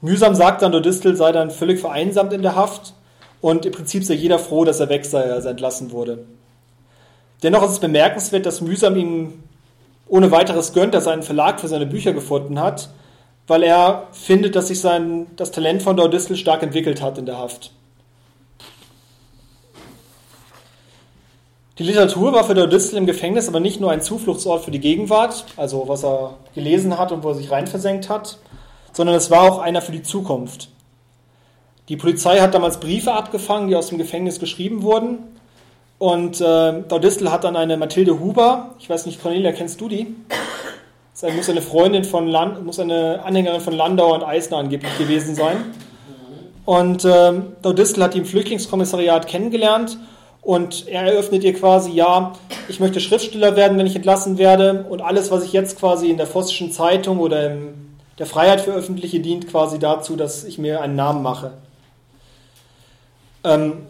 [0.02, 2.94] Mühsam sagt dann, der Distel sei dann völlig vereinsamt in der Haft
[3.40, 6.26] und im Prinzip sei jeder froh, dass er weg sei, als er entlassen wurde.
[7.42, 9.44] Dennoch ist es bemerkenswert, dass Mühsam ihm
[10.08, 12.90] ohne weiteres gönnt, dass er einen Verlag für seine Bücher gefunden hat,
[13.48, 17.38] weil er findet, dass sich sein, das Talent von Daudistel stark entwickelt hat in der
[17.38, 17.72] Haft.
[21.80, 25.46] Die Literatur war für Dodistel im Gefängnis aber nicht nur ein Zufluchtsort für die Gegenwart,
[25.58, 28.38] also was er gelesen hat und wo er sich reinversenkt hat,
[28.92, 30.70] sondern es war auch einer für die Zukunft.
[31.90, 35.18] Die Polizei hat damals Briefe abgefangen, die aus dem Gefängnis geschrieben wurden.
[35.98, 40.16] Und äh, Daudistel hat dann eine Mathilde Huber, ich weiß nicht, Cornelia, kennst du die?
[41.20, 45.34] Das muss eine Freundin von Land, muss eine Anhängerin von Landauer und Eisner angeblich gewesen
[45.34, 45.58] sein.
[46.66, 49.98] Und äh, Daudistel hat die im Flüchtlingskommissariat kennengelernt
[50.44, 52.34] und er eröffnet ihr quasi, ja,
[52.68, 56.18] ich möchte Schriftsteller werden, wenn ich entlassen werde und alles, was ich jetzt quasi in
[56.18, 60.96] der Vossischen Zeitung oder in der Freiheit veröffentliche, dient quasi dazu, dass ich mir einen
[60.96, 61.52] Namen mache.
[63.46, 63.88] Ähm,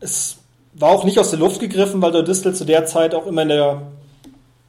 [0.00, 0.38] es
[0.74, 3.42] war auch nicht aus der Luft gegriffen, weil der Distel zu der Zeit auch immer
[3.42, 3.82] in der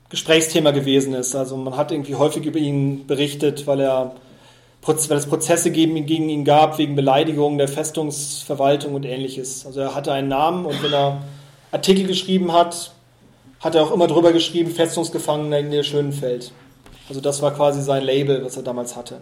[0.09, 1.35] Gesprächsthema gewesen ist.
[1.35, 4.13] Also man hat irgendwie häufig über ihn berichtet, weil er
[4.87, 9.65] weil es Prozesse gegen ihn gab wegen Beleidigungen der Festungsverwaltung und ähnliches.
[9.65, 11.23] Also er hatte einen Namen und wenn er
[11.71, 12.91] Artikel geschrieben hat,
[13.59, 16.51] hat er auch immer drüber geschrieben, Festungsgefangener in der Schönenfeld.
[17.09, 19.19] Also das war quasi sein Label, was er damals hatte.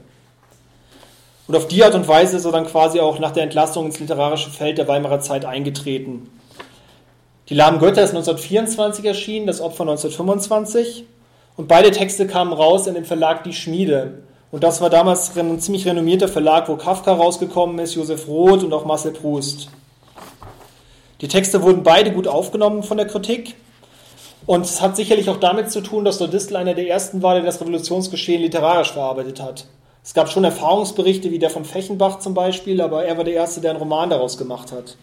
[1.47, 3.99] Und auf die Art und Weise ist er dann quasi auch nach der Entlassung ins
[3.99, 6.29] literarische Feld der Weimarer Zeit eingetreten.
[7.49, 11.05] Die Lahmen Götter ist 1924 erschienen, das Opfer 1925.
[11.57, 14.23] Und beide Texte kamen raus in dem Verlag Die Schmiede.
[14.55, 18.71] Und das war damals ein ziemlich renommierter Verlag, wo Kafka rausgekommen ist, Josef Roth und
[18.71, 19.67] auch Marcel Proust.
[21.19, 23.55] Die Texte wurden beide gut aufgenommen von der Kritik.
[24.45, 27.43] Und es hat sicherlich auch damit zu tun, dass Distel einer der ersten war, der
[27.43, 29.65] das Revolutionsgeschehen literarisch verarbeitet hat.
[30.05, 33.59] Es gab schon Erfahrungsberichte wie der von Fechenbach zum Beispiel, aber er war der Erste,
[33.59, 34.95] der einen Roman daraus gemacht hat.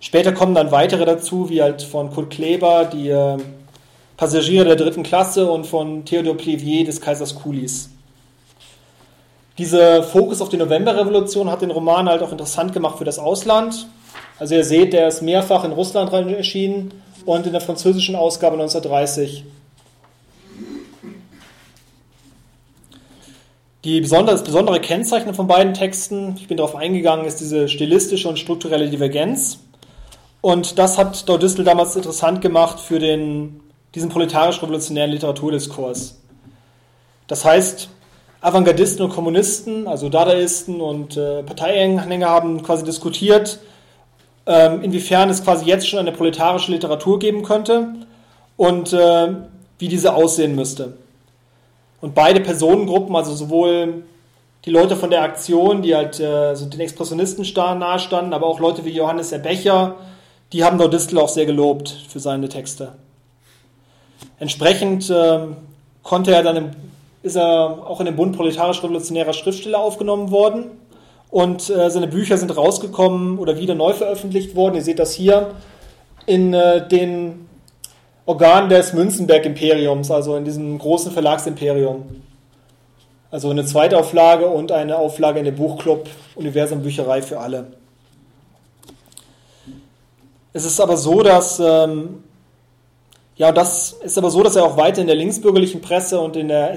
[0.00, 3.38] Später kommen dann weitere dazu, wie halt von Kurt Kleber, die äh,
[4.16, 7.90] Passagiere der dritten Klasse und von Theodor Plevier des Kaisers Kulis.
[9.60, 13.88] Dieser Fokus auf die Novemberrevolution hat den Roman halt auch interessant gemacht für das Ausland.
[14.38, 16.94] Also ihr seht, der ist mehrfach in Russland erschienen
[17.26, 19.44] und in der französischen Ausgabe 1930
[23.84, 28.28] Die besondere, das besondere Kennzeichen von beiden Texten, ich bin darauf eingegangen, ist diese stilistische
[28.28, 29.58] und strukturelle Divergenz.
[30.40, 33.60] Und das hat Daudistel damals interessant gemacht für den,
[33.94, 36.18] diesen proletarisch-revolutionären Literaturdiskurs.
[37.26, 37.90] Das heißt,
[38.40, 43.60] Avantgardisten und Kommunisten, also Dadaisten und äh, Parteianhänger haben quasi diskutiert,
[44.46, 47.94] ähm, inwiefern es quasi jetzt schon eine proletarische Literatur geben könnte
[48.56, 49.28] und äh,
[49.78, 50.94] wie diese aussehen müsste.
[52.00, 54.04] Und beide Personengruppen, also sowohl
[54.64, 58.84] die Leute von der Aktion, die halt äh, so den Expressionisten nahestanden, aber auch Leute
[58.84, 59.96] wie Johannes Erbecher,
[60.52, 62.92] die haben Daudistel auch sehr gelobt für seine Texte.
[64.38, 65.40] Entsprechend äh,
[66.02, 66.70] konnte er dann im,
[67.22, 70.70] ist er auch in den Bund proletarisch-revolutionärer Schriftsteller aufgenommen worden
[71.30, 74.74] und äh, seine Bücher sind rausgekommen oder wieder neu veröffentlicht worden.
[74.74, 75.52] Ihr seht das hier
[76.26, 77.48] in äh, den
[78.26, 82.22] Organ des Münzenberg-Imperiums, also in diesem großen Verlagsimperium.
[83.30, 87.66] Also eine Zweitauflage und eine Auflage in dem Buchclub Universum Bücherei für alle.
[90.52, 92.24] Es ist aber so, dass ähm,
[93.36, 96.48] ja, das ist aber so, dass er auch weiter in der linksbürgerlichen Presse und in
[96.48, 96.76] der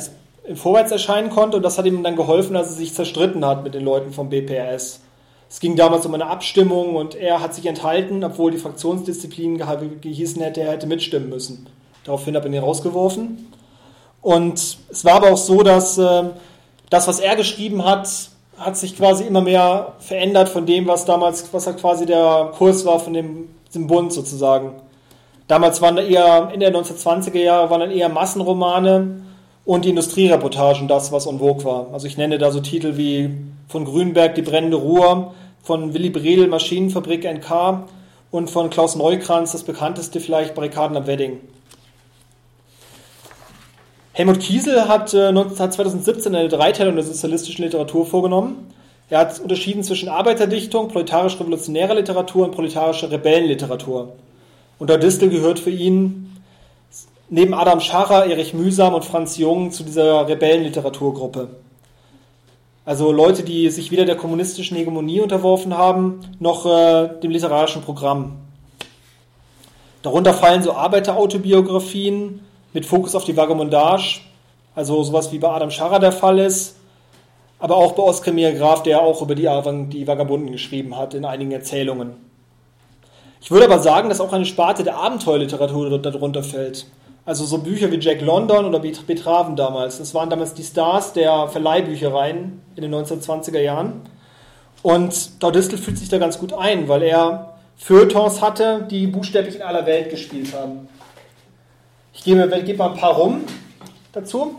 [0.56, 3.74] Vorwärts erscheinen konnte und das hat ihm dann geholfen, als er sich zerstritten hat mit
[3.74, 5.02] den Leuten vom BPRS.
[5.50, 9.62] Es ging damals um eine Abstimmung und er hat sich enthalten, obwohl die Fraktionsdisziplin
[10.02, 11.68] gehießen hätte, er hätte mitstimmen müssen.
[12.04, 13.54] Daraufhin hat er ihn rausgeworfen.
[14.22, 16.24] Und es war aber auch so, dass äh,
[16.90, 18.10] das, was er geschrieben hat,
[18.58, 23.00] hat sich quasi immer mehr verändert von dem, was damals, was quasi der Kurs war
[23.00, 24.74] von dem, dem Bund sozusagen.
[25.48, 29.24] Damals waren da eher, in der 1920er Jahre waren dann eher Massenromane
[29.66, 31.88] und die Industriereportagen das, was en vogue war.
[31.94, 33.30] Also ich nenne da so Titel wie
[33.68, 37.86] von Grünberg Die brennende Ruhr, von Willy Bredel Maschinenfabrik NK
[38.32, 41.40] und von Klaus Neukranz, das bekannteste vielleicht Barrikaden am Wedding.
[44.12, 48.72] Helmut Kiesel hat, äh, 2017 eine Dreiteilung der sozialistischen Literatur vorgenommen.
[49.10, 54.14] Er hat unterschieden zwischen Arbeiterdichtung, proletarisch-revolutionärer Literatur und proletarischer Rebellenliteratur.
[54.78, 56.33] Und der Distel gehört für ihn
[57.34, 61.50] neben Adam Scharrer, Erich Mühsam und Franz Jung zu dieser Rebellenliteraturgruppe.
[62.86, 68.34] Also Leute, die sich weder der kommunistischen Hegemonie unterworfen haben, noch äh, dem literarischen Programm.
[70.04, 74.22] Darunter fallen so Arbeiterautobiografien mit Fokus auf die Vagabondage,
[74.76, 76.76] also sowas wie bei Adam Scharrer der Fall ist,
[77.58, 79.50] aber auch bei Oskar Graf, der auch über die,
[79.90, 82.12] die Vagabunden geschrieben hat in einigen Erzählungen.
[83.42, 86.86] Ich würde aber sagen, dass auch eine Sparte der Abenteuerliteratur darunter fällt.
[87.26, 89.98] Also so Bücher wie Jack London oder Betraven damals.
[90.00, 94.02] Das waren damals die Stars der Verleihbüchereien in den 1920er Jahren.
[94.82, 99.62] Und Daudistel fühlt sich da ganz gut ein, weil er Feuilletons hatte, die buchstäblich in
[99.62, 100.90] aller Welt gespielt haben.
[102.14, 103.42] Ich gebe, gebe mal ein paar rum
[104.12, 104.56] dazu.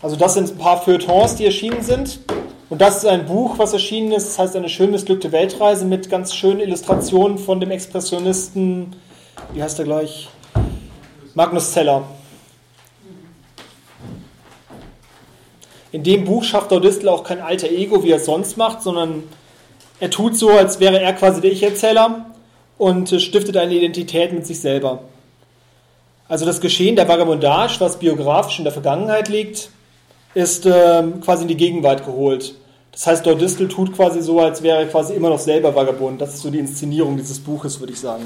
[0.00, 2.20] Also das sind ein paar Feuilletons, die erschienen sind.
[2.68, 6.10] Und das ist ein Buch, was erschienen ist, das heißt eine schön missglückte Weltreise mit
[6.10, 8.96] ganz schönen Illustrationen von dem Expressionisten,
[9.52, 10.28] wie heißt er gleich?
[11.36, 12.02] Magnus Zeller.
[15.92, 19.22] In dem Buch schafft Daudistel auch kein alter Ego, wie er es sonst macht, sondern
[20.00, 22.24] er tut so, als wäre er quasi der Ich-Erzähler
[22.78, 25.00] und stiftet eine Identität mit sich selber.
[26.26, 29.68] Also das Geschehen der Vagabondage, was biografisch in der Vergangenheit liegt,
[30.32, 32.54] ist äh, quasi in die Gegenwart geholt.
[32.92, 36.18] Das heißt, Distel tut quasi so, als wäre er quasi immer noch selber Vagabund.
[36.18, 38.24] Das ist so die Inszenierung dieses Buches, würde ich sagen.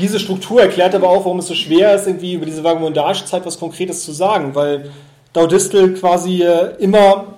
[0.00, 3.58] Diese Struktur erklärt aber auch, warum es so schwer ist, irgendwie über diese Vagabondage-Zeit was
[3.58, 4.90] Konkretes zu sagen, weil
[5.34, 7.34] Daudistel quasi äh, immer,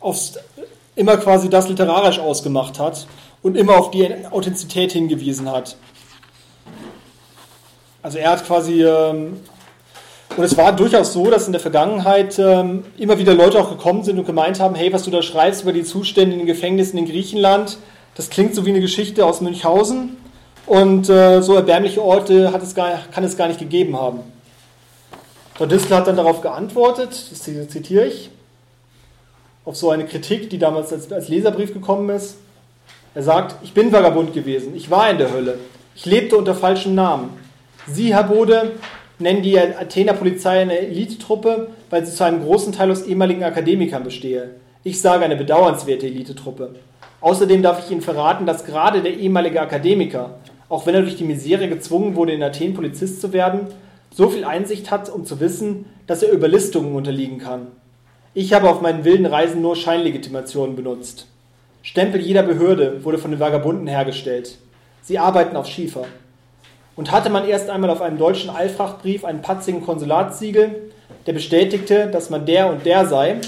[0.00, 0.34] aufs,
[0.96, 3.06] immer quasi das literarisch ausgemacht hat
[3.42, 5.76] und immer auf die Authentizität hingewiesen hat.
[8.02, 9.40] Also er hat quasi, ähm,
[10.36, 14.02] und es war durchaus so, dass in der Vergangenheit ähm, immer wieder Leute auch gekommen
[14.02, 16.98] sind und gemeint haben, hey, was du da schreibst über die Zustände in den Gefängnissen
[16.98, 17.78] in Griechenland,
[18.16, 20.16] das klingt so wie eine Geschichte aus Münchhausen
[20.70, 24.20] und äh, so erbärmliche Orte es gar, kann es gar nicht gegeben haben.
[25.54, 28.30] Frau Distel hat dann darauf geantwortet, das zitiere ich,
[29.64, 32.36] auf so eine Kritik, die damals als, als Leserbrief gekommen ist.
[33.16, 35.58] Er sagt, ich bin Vagabund gewesen, ich war in der Hölle,
[35.96, 37.30] ich lebte unter falschem Namen.
[37.88, 38.70] Sie, Herr Bode,
[39.18, 44.04] nennen die Athener Polizei eine Elitetruppe, weil sie zu einem großen Teil aus ehemaligen Akademikern
[44.04, 44.52] bestehe.
[44.84, 46.76] Ich sage eine bedauernswerte Elitetruppe.
[47.20, 50.38] Außerdem darf ich Ihnen verraten, dass gerade der ehemalige Akademiker,
[50.70, 53.66] auch wenn er durch die Misere gezwungen wurde, in Athen Polizist zu werden,
[54.10, 57.66] so viel Einsicht hat, um zu wissen, dass er Überlistungen unterliegen kann.
[58.32, 61.26] Ich habe auf meinen wilden Reisen nur Scheinlegitimationen benutzt.
[61.82, 64.58] Stempel jeder Behörde wurde von den Vagabunden hergestellt.
[65.02, 66.04] Sie arbeiten auf Schiefer.
[66.94, 70.92] Und hatte man erst einmal auf einem deutschen Eilfrachtbrief einen patzigen Konsulatssiegel,
[71.26, 73.38] der bestätigte, dass man der und der sei,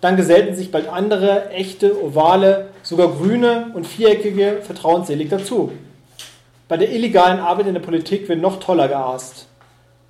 [0.00, 5.72] dann gesellten sich bald andere, echte, ovale, sogar grüne und viereckige vertrauensselig dazu.
[6.66, 9.48] Bei der illegalen Arbeit in der Politik wird noch toller geaßt.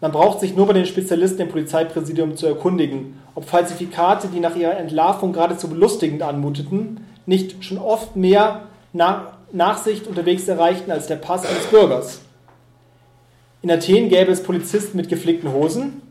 [0.00, 4.54] Man braucht sich nur bei den Spezialisten im Polizeipräsidium zu erkundigen, ob Falsifikate, die nach
[4.54, 8.62] ihrer Entlarvung geradezu belustigend anmuteten, nicht schon oft mehr
[9.52, 12.20] Nachsicht unterwegs erreichten als der Pass eines Bürgers.
[13.62, 16.02] In Athen gäbe es Polizisten mit geflickten Hosen.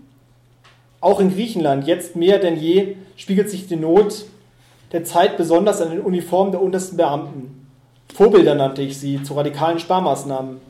[1.00, 4.26] Auch in Griechenland, jetzt mehr denn je, spiegelt sich die Not
[4.92, 7.63] der Zeit besonders an den Uniformen der untersten Beamten.
[8.14, 10.62] Vorbilder nannte ich sie zu radikalen Sparmaßnahmen.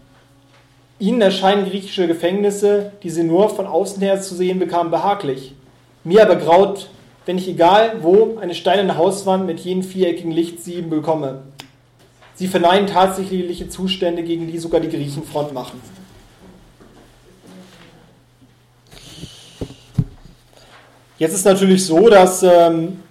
[1.00, 5.54] Ihnen erscheinen griechische Gefängnisse, die sie nur von außen her zu sehen bekamen, behaglich.
[6.06, 6.90] Mir aber graut,
[7.26, 11.44] wenn ich egal wo eine steinerne Hauswand mit jenen viereckigen Lichtsieben bekomme.
[12.36, 15.82] Sie verneinen tatsächliche Zustände, gegen die sogar die Griechen Front machen.
[21.20, 23.03] Jetzt ist natürlich so, dass ähm,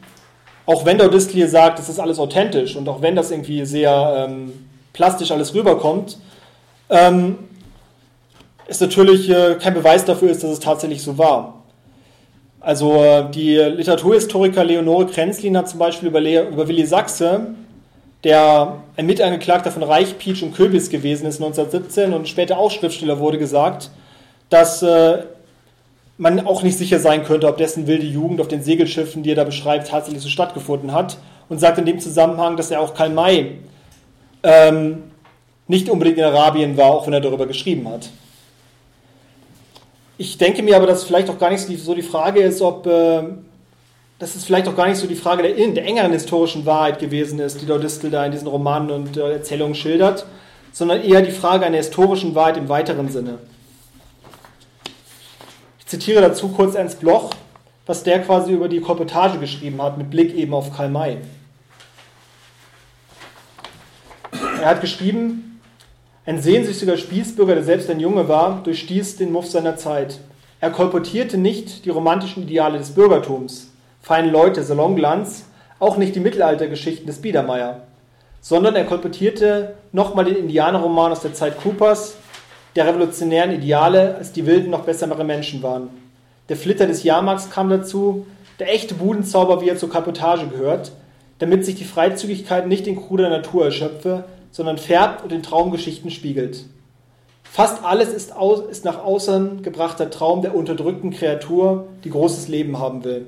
[0.73, 4.27] auch wenn der Distel sagt, das ist alles authentisch und auch wenn das irgendwie sehr
[4.29, 4.53] ähm,
[4.93, 6.19] plastisch alles rüberkommt,
[6.89, 7.39] ähm,
[8.67, 11.63] ist natürlich äh, kein Beweis dafür ist, dass es tatsächlich so war.
[12.61, 17.49] Also äh, die Literaturhistoriker Leonore Krenzlin hat zum Beispiel über, Le über Willi Sachse,
[18.25, 23.19] der ein Mitangeklagter von Reich, Pietsch und Köbis gewesen ist 1917 und später auch Schriftsteller
[23.19, 23.91] wurde, gesagt,
[24.49, 25.25] dass äh,
[26.23, 29.35] man auch nicht sicher sein könnte, ob dessen wilde Jugend auf den Segelschiffen, die er
[29.35, 31.19] da beschreibt, tatsächlich so stattgefunden hat.
[31.49, 33.59] Und sagt in dem Zusammenhang, dass er auch Karl May
[34.45, 35.03] ähm,
[35.67, 38.09] nicht unbedingt in Arabien war, auch wenn er darüber geschrieben hat.
[40.17, 43.25] Ich denke mir aber, dass vielleicht auch gar nicht so die Frage ist, ob äh,
[44.21, 47.41] dass es vielleicht auch gar nicht so die Frage der, der engeren historischen Wahrheit gewesen
[47.41, 50.25] ist, die Distel da in diesen Romanen und äh, Erzählungen schildert,
[50.71, 53.39] sondern eher die Frage einer historischen Wahrheit im weiteren Sinne
[55.93, 57.35] zitiere dazu kurz Ernst Bloch,
[57.85, 61.19] was der quasi über die Kolportage geschrieben hat, mit Blick eben auf Karl May.
[64.33, 65.61] Er hat geschrieben,
[66.25, 70.21] ein sehnsüchtiger Spießbürger, der selbst ein Junge war, durchstieß den Muff seiner Zeit.
[70.61, 73.71] Er kolportierte nicht die romantischen Ideale des Bürgertums,
[74.01, 75.45] feine Leute, Salonglanz,
[75.79, 77.83] auch nicht die Mittelaltergeschichten des Biedermeier,
[78.41, 82.17] sondern er kolportierte nochmal den Indianerroman aus der Zeit Coopers,
[82.77, 85.91] der revolutionären Ideale, als die Wilden noch bessere Menschen waren.
[86.49, 88.27] Der Flitter des Jahrmarkts kam dazu,
[88.59, 90.93] der echte Budenzauber, wie er zur Kapotage gehört,
[91.39, 96.65] damit sich die Freizügigkeit nicht in kruder Natur erschöpfe, sondern färbt und in Traumgeschichten spiegelt.
[97.43, 102.79] Fast alles ist, aus, ist nach außen gebrachter Traum der unterdrückten Kreatur, die großes Leben
[102.79, 103.27] haben will.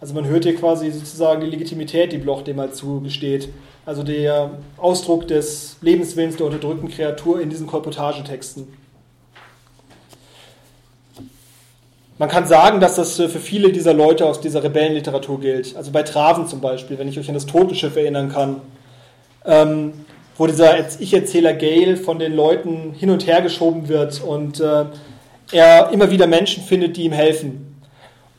[0.00, 3.48] Also man hört hier quasi sozusagen die Legitimität, die Bloch dem halt zugesteht.
[3.86, 8.66] Also der Ausdruck des Lebenswillens der unterdrückten Kreatur in diesen Kolportagetexten.
[12.16, 15.76] Man kann sagen, dass das für viele dieser Leute aus dieser Rebellenliteratur gilt.
[15.76, 18.60] Also bei Traven zum Beispiel, wenn ich euch an das Totenschiff erinnern kann,
[19.44, 19.92] ähm,
[20.38, 24.84] wo dieser Ich-Erzähler Gale von den Leuten hin und her geschoben wird und äh,
[25.52, 27.76] er immer wieder Menschen findet, die ihm helfen.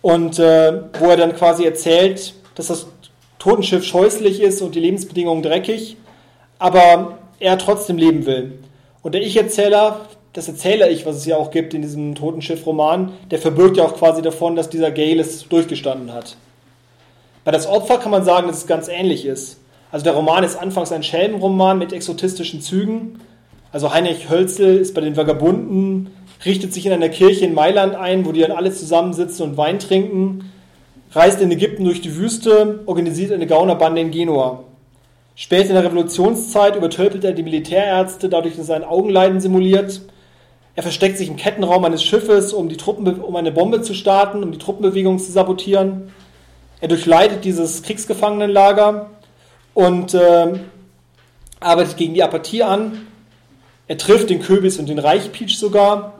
[0.01, 2.87] Und äh, wo er dann quasi erzählt, dass das
[3.45, 5.97] Totenschiff scheußlich ist und die Lebensbedingungen dreckig,
[6.57, 8.57] aber er trotzdem leben will.
[9.03, 13.77] Und der Ich-Erzähler, das Erzähler-Ich, was es ja auch gibt in diesem Totenschiff-Roman, der verbirgt
[13.77, 16.37] ja auch quasi davon, dass dieser Gale es durchgestanden hat.
[17.43, 19.59] Bei das Opfer kann man sagen, dass es ganz ähnlich ist.
[19.91, 23.19] Also der Roman ist anfangs ein Schelmenroman mit exotistischen Zügen.
[23.71, 26.09] Also Heinrich Hölzel ist bei den Vagabunden,
[26.43, 29.77] richtet sich in einer Kirche in Mailand ein, wo die dann alle zusammensitzen und Wein
[29.77, 30.51] trinken,
[31.11, 34.63] reist in Ägypten durch die Wüste, organisiert eine Gaunerbande in Genua.
[35.35, 40.01] Später in der Revolutionszeit übertölpelt er die Militärärzte, dadurch dass er ein Augenleiden simuliert.
[40.75, 44.43] Er versteckt sich im Kettenraum eines Schiffes, um, die Truppen, um eine Bombe zu starten,
[44.43, 46.11] um die Truppenbewegung zu sabotieren.
[46.81, 49.09] Er durchleidet dieses Kriegsgefangenenlager
[49.73, 50.53] und äh,
[51.59, 53.07] arbeitet gegen die Apathie an.
[53.87, 56.14] Er trifft den Köbis und den Reichpeach sogar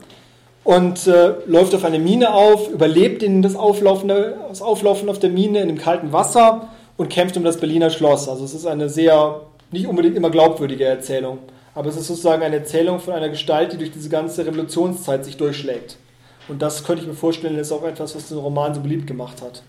[0.66, 5.30] und äh, läuft auf eine Mine auf, überlebt in das Auflaufen, das Auflaufen auf der
[5.30, 8.28] Mine in dem kalten Wasser und kämpft um das Berliner Schloss.
[8.28, 9.42] Also es ist eine sehr,
[9.72, 11.38] nicht unbedingt immer glaubwürdige Erzählung,
[11.76, 15.38] aber es ist sozusagen eine Erzählung von einer Gestalt, die durch diese ganze Revolutionszeit sich
[15.38, 15.98] durchschlägt.
[16.48, 19.44] Und das könnte ich mir vorstellen, ist auch etwas, was den Roman so beliebt gemacht
[19.44, 19.62] hat.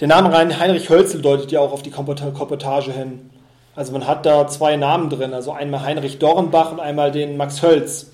[0.00, 3.30] Der Name Heinrich Hölzel deutet ja auch auf die Komportage hin.
[3.76, 7.62] Also man hat da zwei Namen drin, also einmal Heinrich Dornbach und einmal den Max
[7.62, 8.10] Hölz.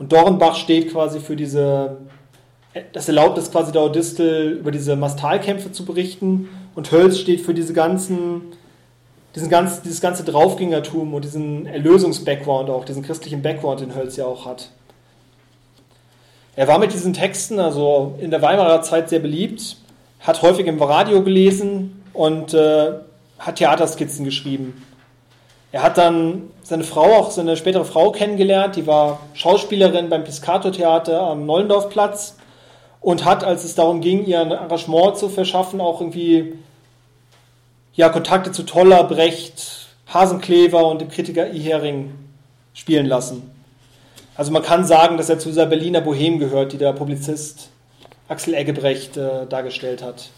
[0.00, 1.98] Und Dornbach steht quasi für diese,
[2.94, 7.52] das erlaubt es quasi der Distel über diese Mastalkämpfe zu berichten und Hölz steht für
[7.52, 8.40] diese ganzen,
[9.34, 14.24] diesen ganz, dieses ganze Draufgängertum und diesen Erlösungs-Background auch, diesen christlichen Background, den Hölz ja
[14.24, 14.70] auch hat.
[16.56, 19.76] Er war mit diesen Texten, also in der Weimarer Zeit sehr beliebt
[20.20, 22.92] hat häufig im Radio gelesen und äh,
[23.38, 24.82] hat Theaterskizzen geschrieben.
[25.72, 31.20] Er hat dann seine Frau, auch seine spätere Frau kennengelernt, die war Schauspielerin beim Piscator-Theater
[31.20, 32.36] am Nollendorfplatz
[33.00, 36.54] und hat, als es darum ging, ihr ein Engagement zu verschaffen, auch irgendwie
[37.94, 41.60] ja, Kontakte zu Toller, Brecht, Hasenklever und dem Kritiker I.
[41.60, 42.14] Hering
[42.74, 43.50] spielen lassen.
[44.36, 47.68] Also man kann sagen, dass er zu dieser Berliner Bohem gehört, die der Publizist
[48.28, 50.30] Axel Eggebrecht äh, dargestellt hat.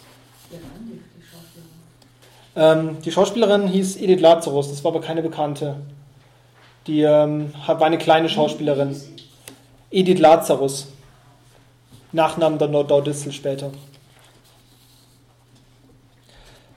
[2.55, 5.77] Ähm, die Schauspielerin hieß Edith Lazarus, das war aber keine Bekannte.
[6.87, 9.01] Die ähm, war eine kleine Schauspielerin.
[9.91, 10.89] Edith Lazarus.
[12.13, 13.71] Nachnamen der Nordau-Distel später.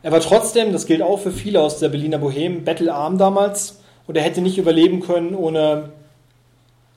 [0.01, 4.15] Er war trotzdem, das gilt auch für viele aus der Berliner Boheme, bettelarm damals und
[4.15, 5.91] er hätte nicht überleben können ohne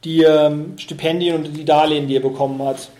[0.05, 2.91] die ähm, Stipendien und die Darlehen, die er bekommen hat.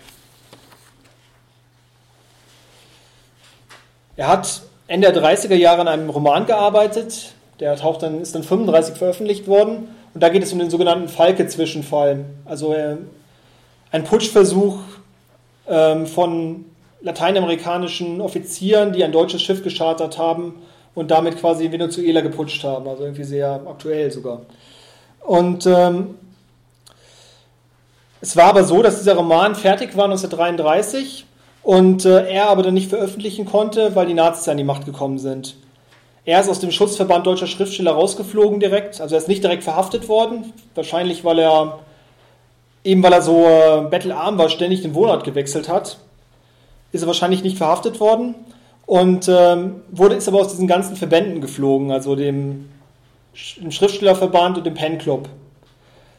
[4.17, 8.41] Er hat Ende der 30er Jahre an einem Roman gearbeitet, der taucht dann, ist dann
[8.41, 12.25] 35 veröffentlicht worden und da geht es um den sogenannten Falke-Zwischenfall.
[12.45, 12.97] Also äh,
[13.91, 14.79] ein Putschversuch
[15.67, 16.65] ähm, von
[17.01, 20.55] lateinamerikanischen Offizieren, die ein deutsches Schiff geschartert haben
[20.95, 24.41] und damit quasi Venezuela geputscht haben, also irgendwie sehr aktuell sogar.
[25.19, 26.15] Und ähm,
[28.21, 31.27] es war aber so, dass dieser Roman fertig war 1933
[31.63, 35.19] und äh, er aber dann nicht veröffentlichen konnte, weil die Nazis an die Macht gekommen
[35.19, 35.55] sind.
[36.25, 40.07] Er ist aus dem Schutzverband deutscher Schriftsteller rausgeflogen direkt, also er ist nicht direkt verhaftet
[40.07, 41.79] worden, wahrscheinlich weil er,
[42.83, 45.97] eben weil er so äh, bettelarm war, ständig den Wohnort gewechselt hat,
[46.91, 48.35] ist er wahrscheinlich nicht verhaftet worden
[48.85, 52.69] und ähm, wurde, ist aber aus diesen ganzen Verbänden geflogen, also dem,
[53.61, 55.29] dem Schriftstellerverband und dem Pen Club.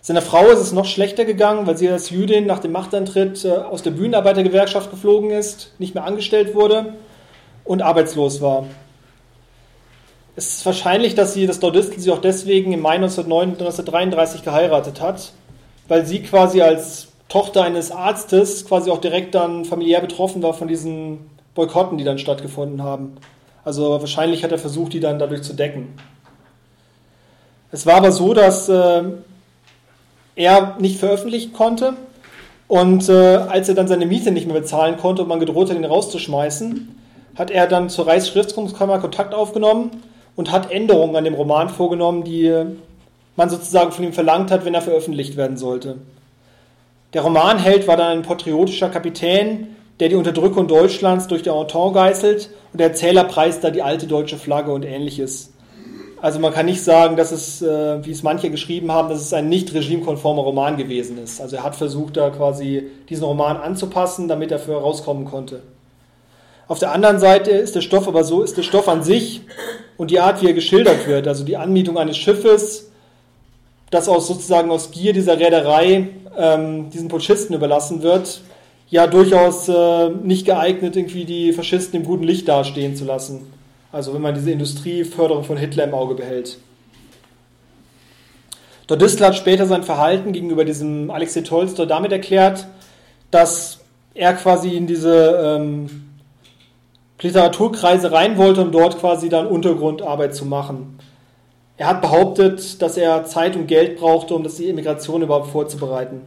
[0.03, 3.51] Seiner Frau ist es noch schlechter gegangen, weil sie als Jüdin nach dem Machtantritt äh,
[3.51, 6.95] aus der Bühnenarbeitergewerkschaft geflogen ist, nicht mehr angestellt wurde
[7.65, 8.65] und arbeitslos war.
[10.37, 15.33] Es ist wahrscheinlich, dass sie das Dordistel sie auch deswegen im Mai 1933 geheiratet hat,
[15.87, 20.67] weil sie quasi als Tochter eines Arztes quasi auch direkt dann familiär betroffen war von
[20.67, 23.17] diesen Boykotten, die dann stattgefunden haben.
[23.65, 25.95] Also wahrscheinlich hat er versucht, die dann dadurch zu decken.
[27.71, 29.03] Es war aber so, dass äh,
[30.37, 31.95] er nicht veröffentlichen konnte.
[32.69, 35.77] Und äh, als er dann seine Miete nicht mehr bezahlen konnte und man gedroht hat,
[35.77, 36.97] ihn rauszuschmeißen,
[37.35, 40.03] hat er dann zur Reichsschriftkunstkammer Kontakt aufgenommen
[40.37, 42.65] und hat Änderungen an dem Roman vorgenommen, die
[43.37, 45.97] man sozusagen von ihm verlangt hat, wenn er veröffentlicht werden sollte.
[47.13, 52.51] Der Romanheld war dann ein patriotischer Kapitän, der die Unterdrückung Deutschlands durch die Entente geißelt
[52.73, 55.50] und der Erzähler preist da die alte deutsche Flagge und ähnliches.
[56.23, 59.33] Also man kann nicht sagen, dass es, äh, wie es manche geschrieben haben, dass es
[59.33, 61.41] ein nicht regimekonformer Roman gewesen ist.
[61.41, 65.63] Also er hat versucht, da quasi diesen Roman anzupassen, damit er für rauskommen konnte.
[66.69, 69.41] Auf der anderen Seite ist der Stoff aber so, ist der Stoff an sich
[69.97, 72.91] und die Art, wie er geschildert wird, also die Anmietung eines Schiffes,
[73.91, 78.43] das aus sozusagen aus Gier dieser Reederei ähm, diesen Putschisten überlassen wird,
[78.89, 83.47] ja durchaus äh, nicht geeignet, irgendwie die Faschisten im guten Licht dastehen zu lassen.
[83.93, 86.59] Also wenn man diese Industrieförderung von Hitler im Auge behält.
[88.87, 92.67] Dodistel hat später sein Verhalten gegenüber diesem Alexei Tolstoi damit erklärt,
[93.31, 93.79] dass
[94.15, 96.11] er quasi in diese ähm,
[97.21, 100.99] Literaturkreise rein wollte, um dort quasi dann Untergrundarbeit zu machen.
[101.77, 106.23] Er hat behauptet, dass er Zeit und Geld brauchte, um das die Immigration überhaupt vorzubereiten.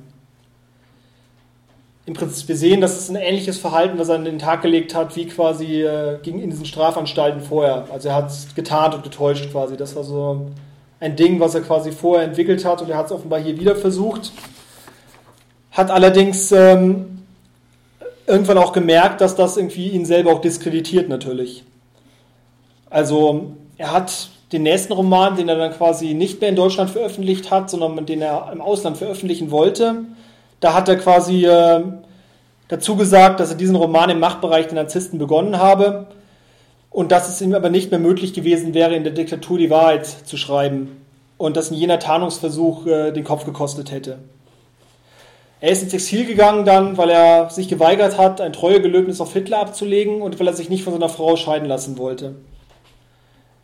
[2.05, 4.93] Im Prinzip, wir sehen, dass es ein ähnliches Verhalten, was er an den Tag gelegt
[4.93, 7.87] hat, wie quasi äh, ging in diesen Strafanstalten vorher.
[7.93, 9.77] Also er hat es getarnt und getäuscht quasi.
[9.77, 10.47] Das war so
[10.99, 13.75] ein Ding, was er quasi vorher entwickelt hat und er hat es offenbar hier wieder
[13.75, 14.33] versucht.
[15.71, 17.23] Hat allerdings ähm,
[18.27, 21.63] irgendwann auch gemerkt, dass das irgendwie ihn selber auch diskreditiert natürlich.
[22.89, 27.49] Also er hat den nächsten Roman, den er dann quasi nicht mehr in Deutschland veröffentlicht
[27.49, 30.03] hat, sondern den er im Ausland veröffentlichen wollte,
[30.63, 31.83] da hat er quasi äh,
[32.69, 36.07] dazu gesagt, dass er diesen Roman im Machtbereich der Narzissten begonnen habe
[36.89, 40.05] und dass es ihm aber nicht mehr möglich gewesen wäre, in der Diktatur die Wahrheit
[40.05, 41.01] zu schreiben
[41.37, 44.19] und dass ein jener Tarnungsversuch äh, den Kopf gekostet hätte.
[45.59, 49.59] Er ist ins Exil gegangen dann, weil er sich geweigert hat, ein Treuegelöbnis auf Hitler
[49.59, 52.35] abzulegen und weil er sich nicht von seiner Frau scheiden lassen wollte.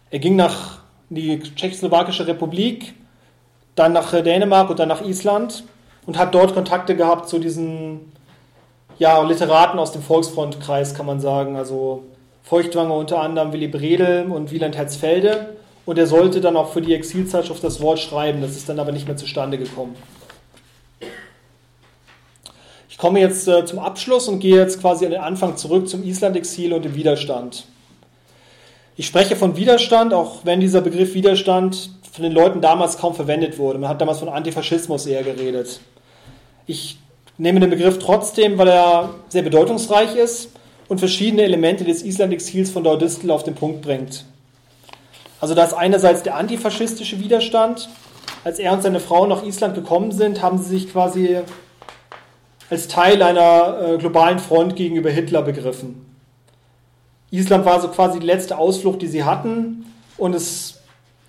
[0.09, 0.79] Er ging nach
[1.09, 2.93] die Tschechoslowakische Republik,
[3.75, 5.63] dann nach Dänemark und dann nach Island
[6.09, 8.11] und hat dort Kontakte gehabt zu diesen
[8.97, 11.55] ja, Literaten aus dem Volksfrontkreis, kann man sagen.
[11.55, 12.03] Also
[12.43, 15.55] Feuchtwanger unter anderem Willy Bredel und Wieland Herzfelde.
[15.85, 18.41] Und er sollte dann auch für die Exilzeitschrift das Wort schreiben.
[18.41, 19.95] Das ist dann aber nicht mehr zustande gekommen
[22.99, 26.73] komme jetzt äh, zum Abschluss und gehe jetzt quasi an den Anfang zurück zum Island-Exil
[26.73, 27.65] und dem Widerstand.
[28.97, 33.57] Ich spreche von Widerstand, auch wenn dieser Begriff Widerstand von den Leuten damals kaum verwendet
[33.57, 33.79] wurde.
[33.79, 35.79] Man hat damals von Antifaschismus eher geredet.
[36.69, 36.99] Ich
[37.39, 40.51] nehme den Begriff trotzdem, weil er sehr bedeutungsreich ist
[40.87, 44.23] und verschiedene Elemente des Island-Exils von Daudistel auf den Punkt bringt.
[45.41, 47.89] Also da ist einerseits der antifaschistische Widerstand.
[48.43, 51.39] Als er und seine Frau nach Island gekommen sind, haben sie sich quasi
[52.69, 56.05] als Teil einer äh, globalen Front gegenüber Hitler begriffen.
[57.31, 60.81] Island war so quasi die letzte Ausflucht, die sie hatten und es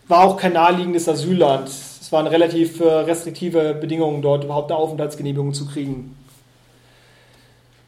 [0.06, 1.70] war auch kein naheliegendes Asylland.
[2.00, 6.16] Es waren relativ äh, restriktive Bedingungen dort, überhaupt eine Aufenthaltsgenehmigung zu kriegen.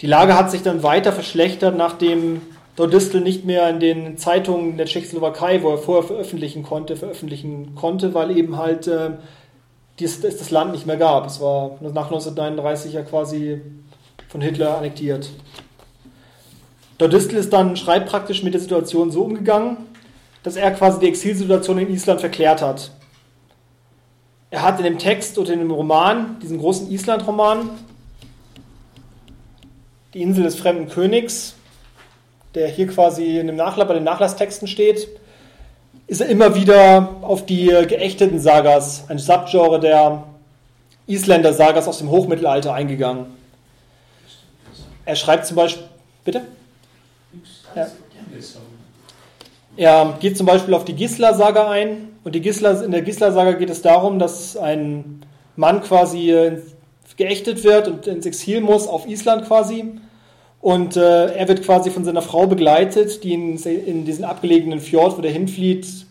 [0.03, 2.43] Die Lage hat sich dann weiter verschlechtert, nachdem
[2.77, 8.13] Dordistel nicht mehr in den Zeitungen der Tschechoslowakei, wo er vorher veröffentlichen konnte, veröffentlichen konnte,
[8.13, 9.13] weil eben halt äh,
[10.01, 11.27] es das Land nicht mehr gab.
[11.27, 13.61] Es war nach 1939 ja quasi
[14.29, 15.31] von Hitler annektiert.
[16.99, 19.77] Dordistel ist dann schreibpraktisch mit der Situation so umgegangen,
[20.43, 22.91] dass er quasi die Exilsituation in Island verklärt hat.
[24.53, 27.71] Er hat in dem Text und in dem Roman, diesen großen Island-Roman,
[30.13, 31.55] Die Insel des fremden Königs,
[32.55, 35.09] der hier quasi in dem Nachlass, bei den Nachlasstexten steht,
[36.07, 40.25] ist er immer wieder auf die geächteten Sagas, ein Subgenre der
[41.07, 43.25] Isländer-Sagas aus dem Hochmittelalter eingegangen.
[45.07, 45.85] Er schreibt zum Beispiel,
[46.27, 46.43] bitte?
[47.75, 47.87] Ja.
[49.79, 53.71] Er geht zum Beispiel auf die Gisla-Saga ein und die Gisla, in der Gisla-Saga geht
[53.71, 55.25] es darum, dass ein
[55.57, 56.61] Mann quasi
[57.17, 59.93] geächtet wird und ins Exil muss, auf Island quasi.
[60.61, 65.19] Und äh, er wird quasi von seiner Frau begleitet, die ihn in diesen abgelegenen Fjord,
[65.19, 66.07] wo der hinflieht,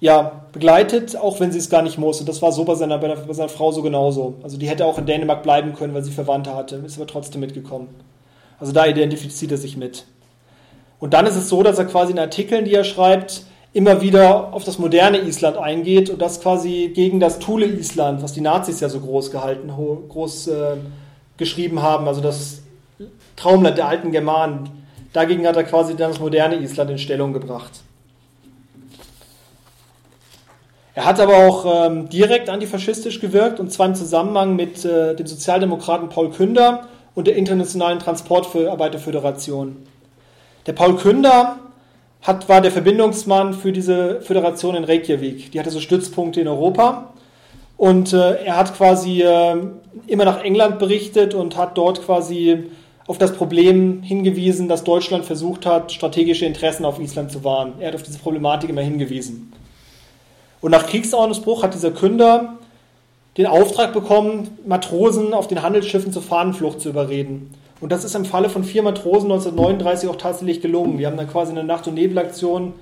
[0.00, 2.20] ja, begleitet, auch wenn sie es gar nicht muss.
[2.20, 4.34] Und das war so bei seiner, bei seiner Frau so genauso.
[4.42, 7.40] Also die hätte auch in Dänemark bleiben können, weil sie Verwandte hatte, ist aber trotzdem
[7.40, 7.88] mitgekommen.
[8.58, 10.04] Also da identifiziert er sich mit.
[10.98, 14.52] Und dann ist es so, dass er quasi in Artikeln, die er schreibt, immer wieder
[14.52, 18.88] auf das moderne Island eingeht und das quasi gegen das Thule-Island, was die Nazis ja
[18.88, 19.70] so groß gehalten,
[20.08, 20.76] groß äh,
[21.36, 22.62] geschrieben haben, also das
[23.36, 24.68] Traumland der alten Germanen.
[25.12, 27.82] Dagegen hat er quasi dann das moderne Island in Stellung gebracht.
[30.94, 35.26] Er hat aber auch ähm, direkt antifaschistisch gewirkt und zwar im Zusammenhang mit äh, dem
[35.26, 39.76] Sozialdemokraten Paul Künder und der Internationalen Transportarbeiterföderation.
[40.66, 41.56] Der Paul Künder
[42.22, 45.52] hat, war der Verbindungsmann für diese Föderation in Reykjavik.
[45.52, 47.12] Die hatte so Stützpunkte in Europa.
[47.76, 49.56] Und äh, er hat quasi äh,
[50.06, 52.64] immer nach England berichtet und hat dort quasi
[53.06, 57.72] auf das Problem hingewiesen, dass Deutschland versucht hat, strategische Interessen auf Island zu wahren.
[57.80, 59.52] Er hat auf diese Problematik immer hingewiesen.
[60.60, 62.58] Und nach Kriegsordnungsbruch hat dieser Künder
[63.36, 67.54] den Auftrag bekommen, Matrosen auf den Handelsschiffen zur Fahnenflucht zu überreden.
[67.80, 70.98] Und das ist im Falle von vier Matrosen 1939 auch tatsächlich gelungen.
[70.98, 72.74] Die haben dann quasi eine Nacht- und Nebelaktion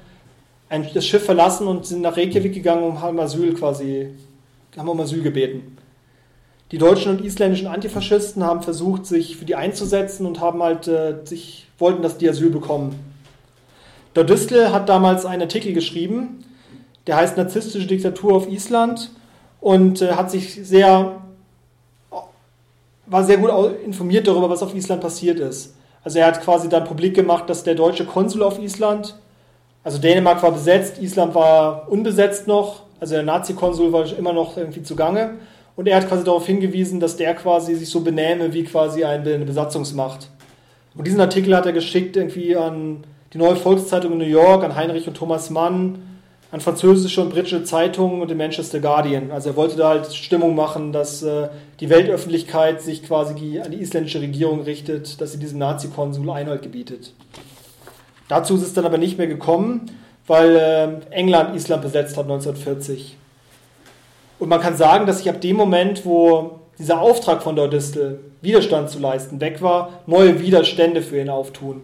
[0.93, 4.09] das Schiff verlassen und sind nach Reykjavik gegangen und haben Asyl quasi,
[4.77, 5.79] haben um Asyl gebeten.
[6.73, 11.15] Die deutschen und isländischen Antifaschisten haben versucht, sich für die einzusetzen und haben halt äh,
[11.25, 12.95] sich, wollten, dass die Asyl bekommen.
[14.15, 16.45] Der Distel hat damals einen Artikel geschrieben,
[17.07, 19.11] der heißt Narzisstische Diktatur auf Island
[19.61, 21.23] und äh, hat sich sehr
[23.11, 23.51] war sehr gut
[23.85, 25.75] informiert darüber, was auf Island passiert ist.
[26.05, 29.17] Also er hat quasi dann publik gemacht, dass der deutsche Konsul auf Island,
[29.85, 34.83] also Dänemark war besetzt, Island war unbesetzt noch, also der Nazi-Konsul war immer noch irgendwie
[34.83, 35.35] zugange.
[35.77, 39.39] Und er hat quasi darauf hingewiesen, dass der quasi sich so benähme wie quasi eine
[39.45, 40.29] Besatzungsmacht.
[40.97, 44.75] Und diesen Artikel hat er geschickt irgendwie an die Neue Volkszeitung in New York, an
[44.75, 46.18] Heinrich und Thomas Mann,
[46.51, 49.31] an französische und britische Zeitungen und den Manchester Guardian.
[49.31, 51.49] Also er wollte da halt Stimmung machen, dass äh,
[51.81, 57.13] die Weltöffentlichkeit sich quasi an die isländische Regierung richtet, dass sie diesem Nazi-Konsul Einhalt gebietet.
[58.29, 59.91] Dazu ist es dann aber nicht mehr gekommen,
[60.27, 63.17] weil äh, England Island besetzt hat 1940.
[64.39, 68.89] Und man kann sagen, dass sich ab dem Moment, wo dieser Auftrag von Dordistel, Widerstand
[68.89, 71.83] zu leisten, weg war, neue Widerstände für ihn auftun.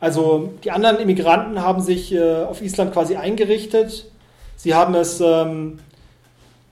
[0.00, 4.06] Also die anderen Immigranten haben sich äh, auf Island quasi eingerichtet.
[4.56, 5.80] Sie haben es, ähm,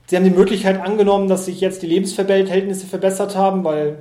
[0.07, 3.99] sie haben die Möglichkeit angenommen, dass sich jetzt die Lebensverhältnisse verbessert haben, weil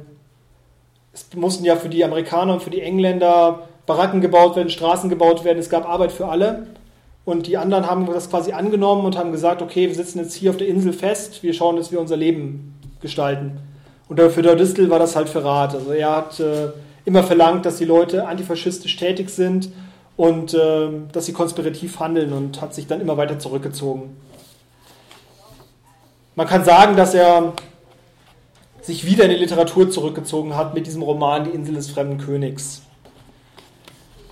[1.13, 5.45] es mussten ja für die Amerikaner und für die Engländer Baracken gebaut werden, Straßen gebaut
[5.45, 5.59] werden.
[5.59, 6.67] Es gab Arbeit für alle.
[7.25, 10.51] Und die anderen haben das quasi angenommen und haben gesagt, okay, wir sitzen jetzt hier
[10.51, 13.59] auf der Insel fest, wir schauen, dass wir unser Leben gestalten.
[14.09, 15.75] Und für der Distel war das halt Verrat.
[15.75, 16.69] Also er hat äh,
[17.07, 19.71] immer verlangt, dass die Leute antifaschistisch tätig sind
[20.17, 24.17] und äh, dass sie konspirativ handeln und hat sich dann immer weiter zurückgezogen.
[26.35, 27.55] Man kann sagen, dass er
[28.83, 32.83] sich wieder in die Literatur zurückgezogen hat mit diesem Roman Die Insel des fremden Königs.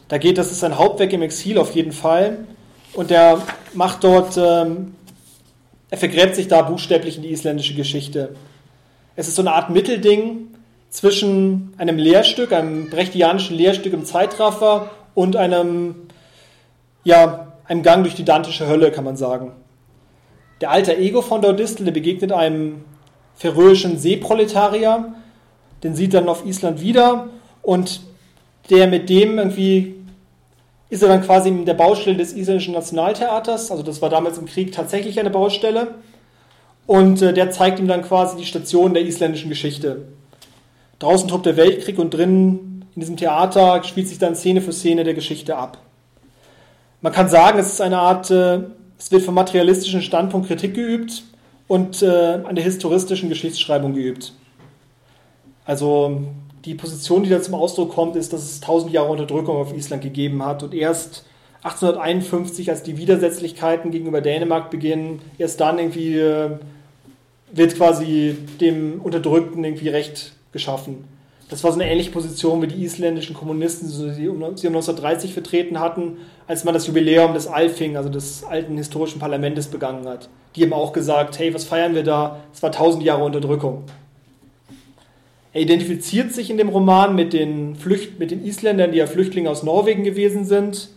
[0.09, 2.45] Da geht, das ist sein Hauptwerk im Exil auf jeden Fall.
[2.93, 3.41] Und er
[3.73, 4.95] macht dort, ähm,
[5.91, 8.35] er vergräbt sich da buchstäblich in die isländische Geschichte.
[9.17, 10.54] Es ist so eine Art Mittelding
[10.95, 15.97] zwischen einem Lehrstück, einem brechtianischen Lehrstück im Zeitraffer und einem,
[17.03, 19.51] ja, einem Gang durch die dantische Hölle, kann man sagen.
[20.61, 22.85] Der alter Ego von Daudistel, begegnet einem
[23.35, 25.15] färöischen Seeproletarier,
[25.83, 27.27] den sieht dann auf Island wieder
[27.61, 28.03] und
[28.71, 29.97] der mit dem irgendwie
[30.91, 34.47] ist er dann quasi in der Baustelle des isländischen Nationaltheaters, also das war damals im
[34.47, 35.97] Krieg tatsächlich eine Baustelle
[36.87, 40.05] und äh, der zeigt ihm dann quasi die Station der isländischen Geschichte.
[40.99, 45.05] Draußen tobt der Weltkrieg und drinnen in diesem Theater spielt sich dann Szene für Szene
[45.05, 45.79] der Geschichte ab.
[47.01, 48.61] Man kann sagen, es ist eine Art, äh,
[48.99, 51.25] es wird vom materialistischen Standpunkt Kritik geübt
[51.67, 54.33] und äh, an der historistischen Geschichtsschreibung geübt.
[55.65, 56.23] Also
[56.65, 60.03] die Position, die da zum Ausdruck kommt, ist, dass es tausend Jahre Unterdrückung auf Island
[60.03, 61.27] gegeben hat und erst
[61.65, 66.51] 1851, als die Widersetzlichkeiten gegenüber Dänemark beginnen, erst dann irgendwie äh,
[67.53, 71.05] wird quasi dem Unterdrückten irgendwie Recht geschaffen.
[71.51, 75.79] Das war so eine ähnliche Position wie die isländischen Kommunisten, die sie um 1930 vertreten
[75.79, 76.17] hatten,
[76.47, 80.31] als man das Jubiläum des Alfing, also des alten historischen Parlaments, begangen hat.
[80.57, 82.41] Die haben auch gesagt, hey, was feiern wir da?
[82.55, 83.83] Es war tausend Jahre Unterdrückung.
[85.53, 89.51] Er identifiziert sich in dem Roman mit den, Flücht mit den Isländern, die ja Flüchtlinge
[89.51, 90.89] aus Norwegen gewesen sind.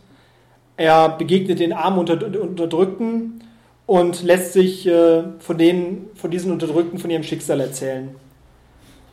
[0.78, 3.44] Er begegnet den armen Unterdrückten
[3.86, 8.16] und lässt sich äh, von, denen, von diesen Unterdrückten von ihrem Schicksal erzählen.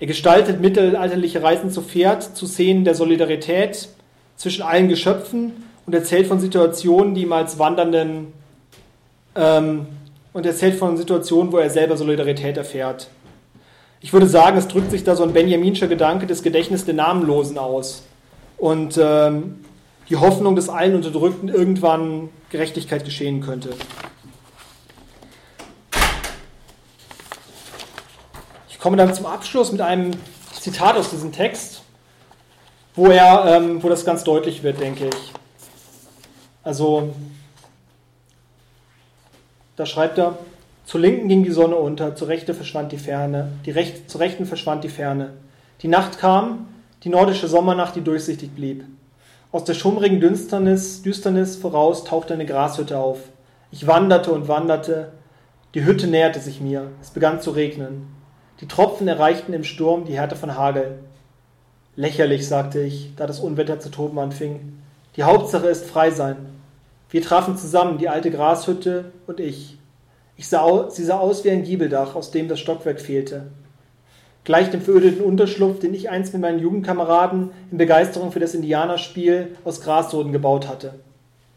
[0.01, 3.89] Er gestaltet mittelalterliche Reisen zu Pferd zu Szenen der Solidarität
[4.37, 5.53] zwischen allen Geschöpfen
[5.87, 8.33] und erzählt von Situationen, die ihm als Wandernden
[9.37, 9.87] ähm,
[10.33, 13.09] und erzählt von Situationen, wo er selber Solidarität erfährt.
[14.01, 17.57] Ich würde sagen, es drückt sich da so ein Benjaminscher Gedanke des Gedächtnisses der Namenlosen
[17.57, 18.05] aus
[18.59, 19.65] und ähm,
[20.11, 23.71] die Hoffnung, dass allen Unterdrückten irgendwann Gerechtigkeit geschehen könnte.
[28.85, 30.11] Komme dann zum Abschluss mit einem
[30.53, 31.81] Zitat aus diesem Text,
[32.95, 35.33] wo, er, ähm, wo das ganz deutlich wird, denke ich.
[36.63, 37.15] Also,
[39.77, 40.37] da schreibt er,
[40.85, 44.45] zur Linken ging die Sonne unter, zur Rechten verschwand die Ferne, die Recht, zur Rechten
[44.45, 45.33] verschwand die Ferne.
[45.81, 46.69] Die Nacht kam,
[47.05, 48.85] die nordische Sommernacht, die durchsichtig blieb.
[49.51, 53.21] Aus der schummrigen Düsternis, Düsternis voraus tauchte eine Grashütte auf.
[53.71, 55.13] Ich wanderte und wanderte,
[55.73, 58.24] die Hütte näherte sich mir, es begann zu regnen.
[58.61, 61.01] Die Tropfen erreichten im Sturm die Härte von Hagel.
[61.97, 64.79] Lächerlich, sagte ich, da das Unwetter zu toben anfing.
[65.17, 66.37] Die Hauptsache ist frei sein.
[67.11, 69.79] Wir trafen zusammen, die alte Grashütte und ich.
[70.37, 73.47] ich sah, sie sah aus wie ein Giebeldach, aus dem das Stockwerk fehlte.
[74.45, 79.57] Gleich dem verödeten Unterschlupf, den ich einst mit meinen Jugendkameraden in Begeisterung für das Indianerspiel
[79.65, 80.95] aus Grassoden gebaut hatte.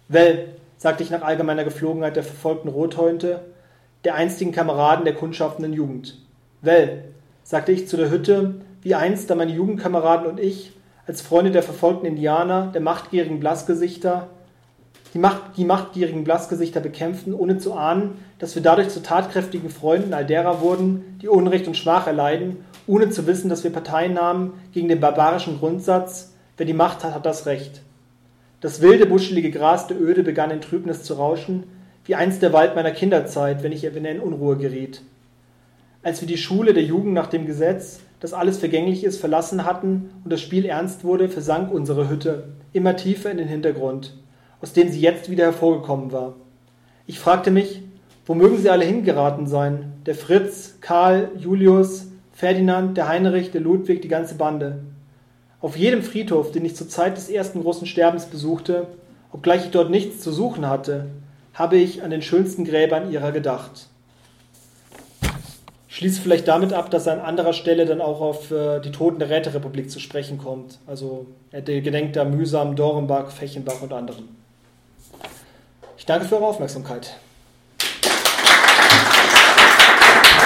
[0.07, 3.41] Well, sagte ich nach allgemeiner Geflogenheit der verfolgten Rothäunte,
[4.03, 6.17] der einstigen Kameraden der kundschaffenden Jugend.
[6.61, 7.03] Well,
[7.43, 10.71] sagte ich zu der Hütte, wie einst da meine Jugendkameraden und ich,
[11.05, 14.27] als Freunde der verfolgten Indianer, der machtgierigen Blassgesichter,
[15.13, 20.13] die, Macht, die machtgierigen Blassgesichter bekämpften, ohne zu ahnen, dass wir dadurch zu tatkräftigen Freunden
[20.13, 22.57] all derer wurden, die Unrecht und Schmach erleiden,
[22.88, 27.13] ohne zu wissen, dass wir Parteien nahmen gegen den barbarischen Grundsatz, wer die Macht hat,
[27.13, 27.81] hat das Recht.
[28.61, 31.65] Das wilde, buschelige Gras der Öde begann in Trübnis zu rauschen,
[32.05, 35.01] wie einst der Wald meiner Kinderzeit, wenn ich in Unruhe geriet.
[36.03, 40.11] Als wir die Schule der Jugend nach dem Gesetz, dass alles vergänglich ist, verlassen hatten
[40.23, 44.15] und das Spiel ernst wurde, versank unsere Hütte immer tiefer in den Hintergrund,
[44.61, 46.35] aus dem sie jetzt wieder hervorgekommen war.
[47.07, 47.81] Ich fragte mich,
[48.25, 49.93] wo mögen sie alle hingeraten sein?
[50.05, 54.79] Der Fritz, Karl, Julius, Ferdinand, der Heinrich, der Ludwig, die ganze Bande.
[55.61, 58.87] Auf jedem Friedhof, den ich zur Zeit des ersten großen Sterbens besuchte,
[59.31, 61.07] obgleich ich dort nichts zu suchen hatte,
[61.53, 63.87] habe ich an den schönsten Gräbern ihrer gedacht
[65.97, 69.17] schließe vielleicht damit ab, dass er an anderer Stelle dann auch auf äh, die Toten
[69.17, 70.77] der Räterepublik zu sprechen kommt.
[70.85, 74.29] Also er gedenkt da mühsam Dorenbach, Fechenbach und anderen.
[75.97, 77.17] Ich danke für eure Aufmerksamkeit.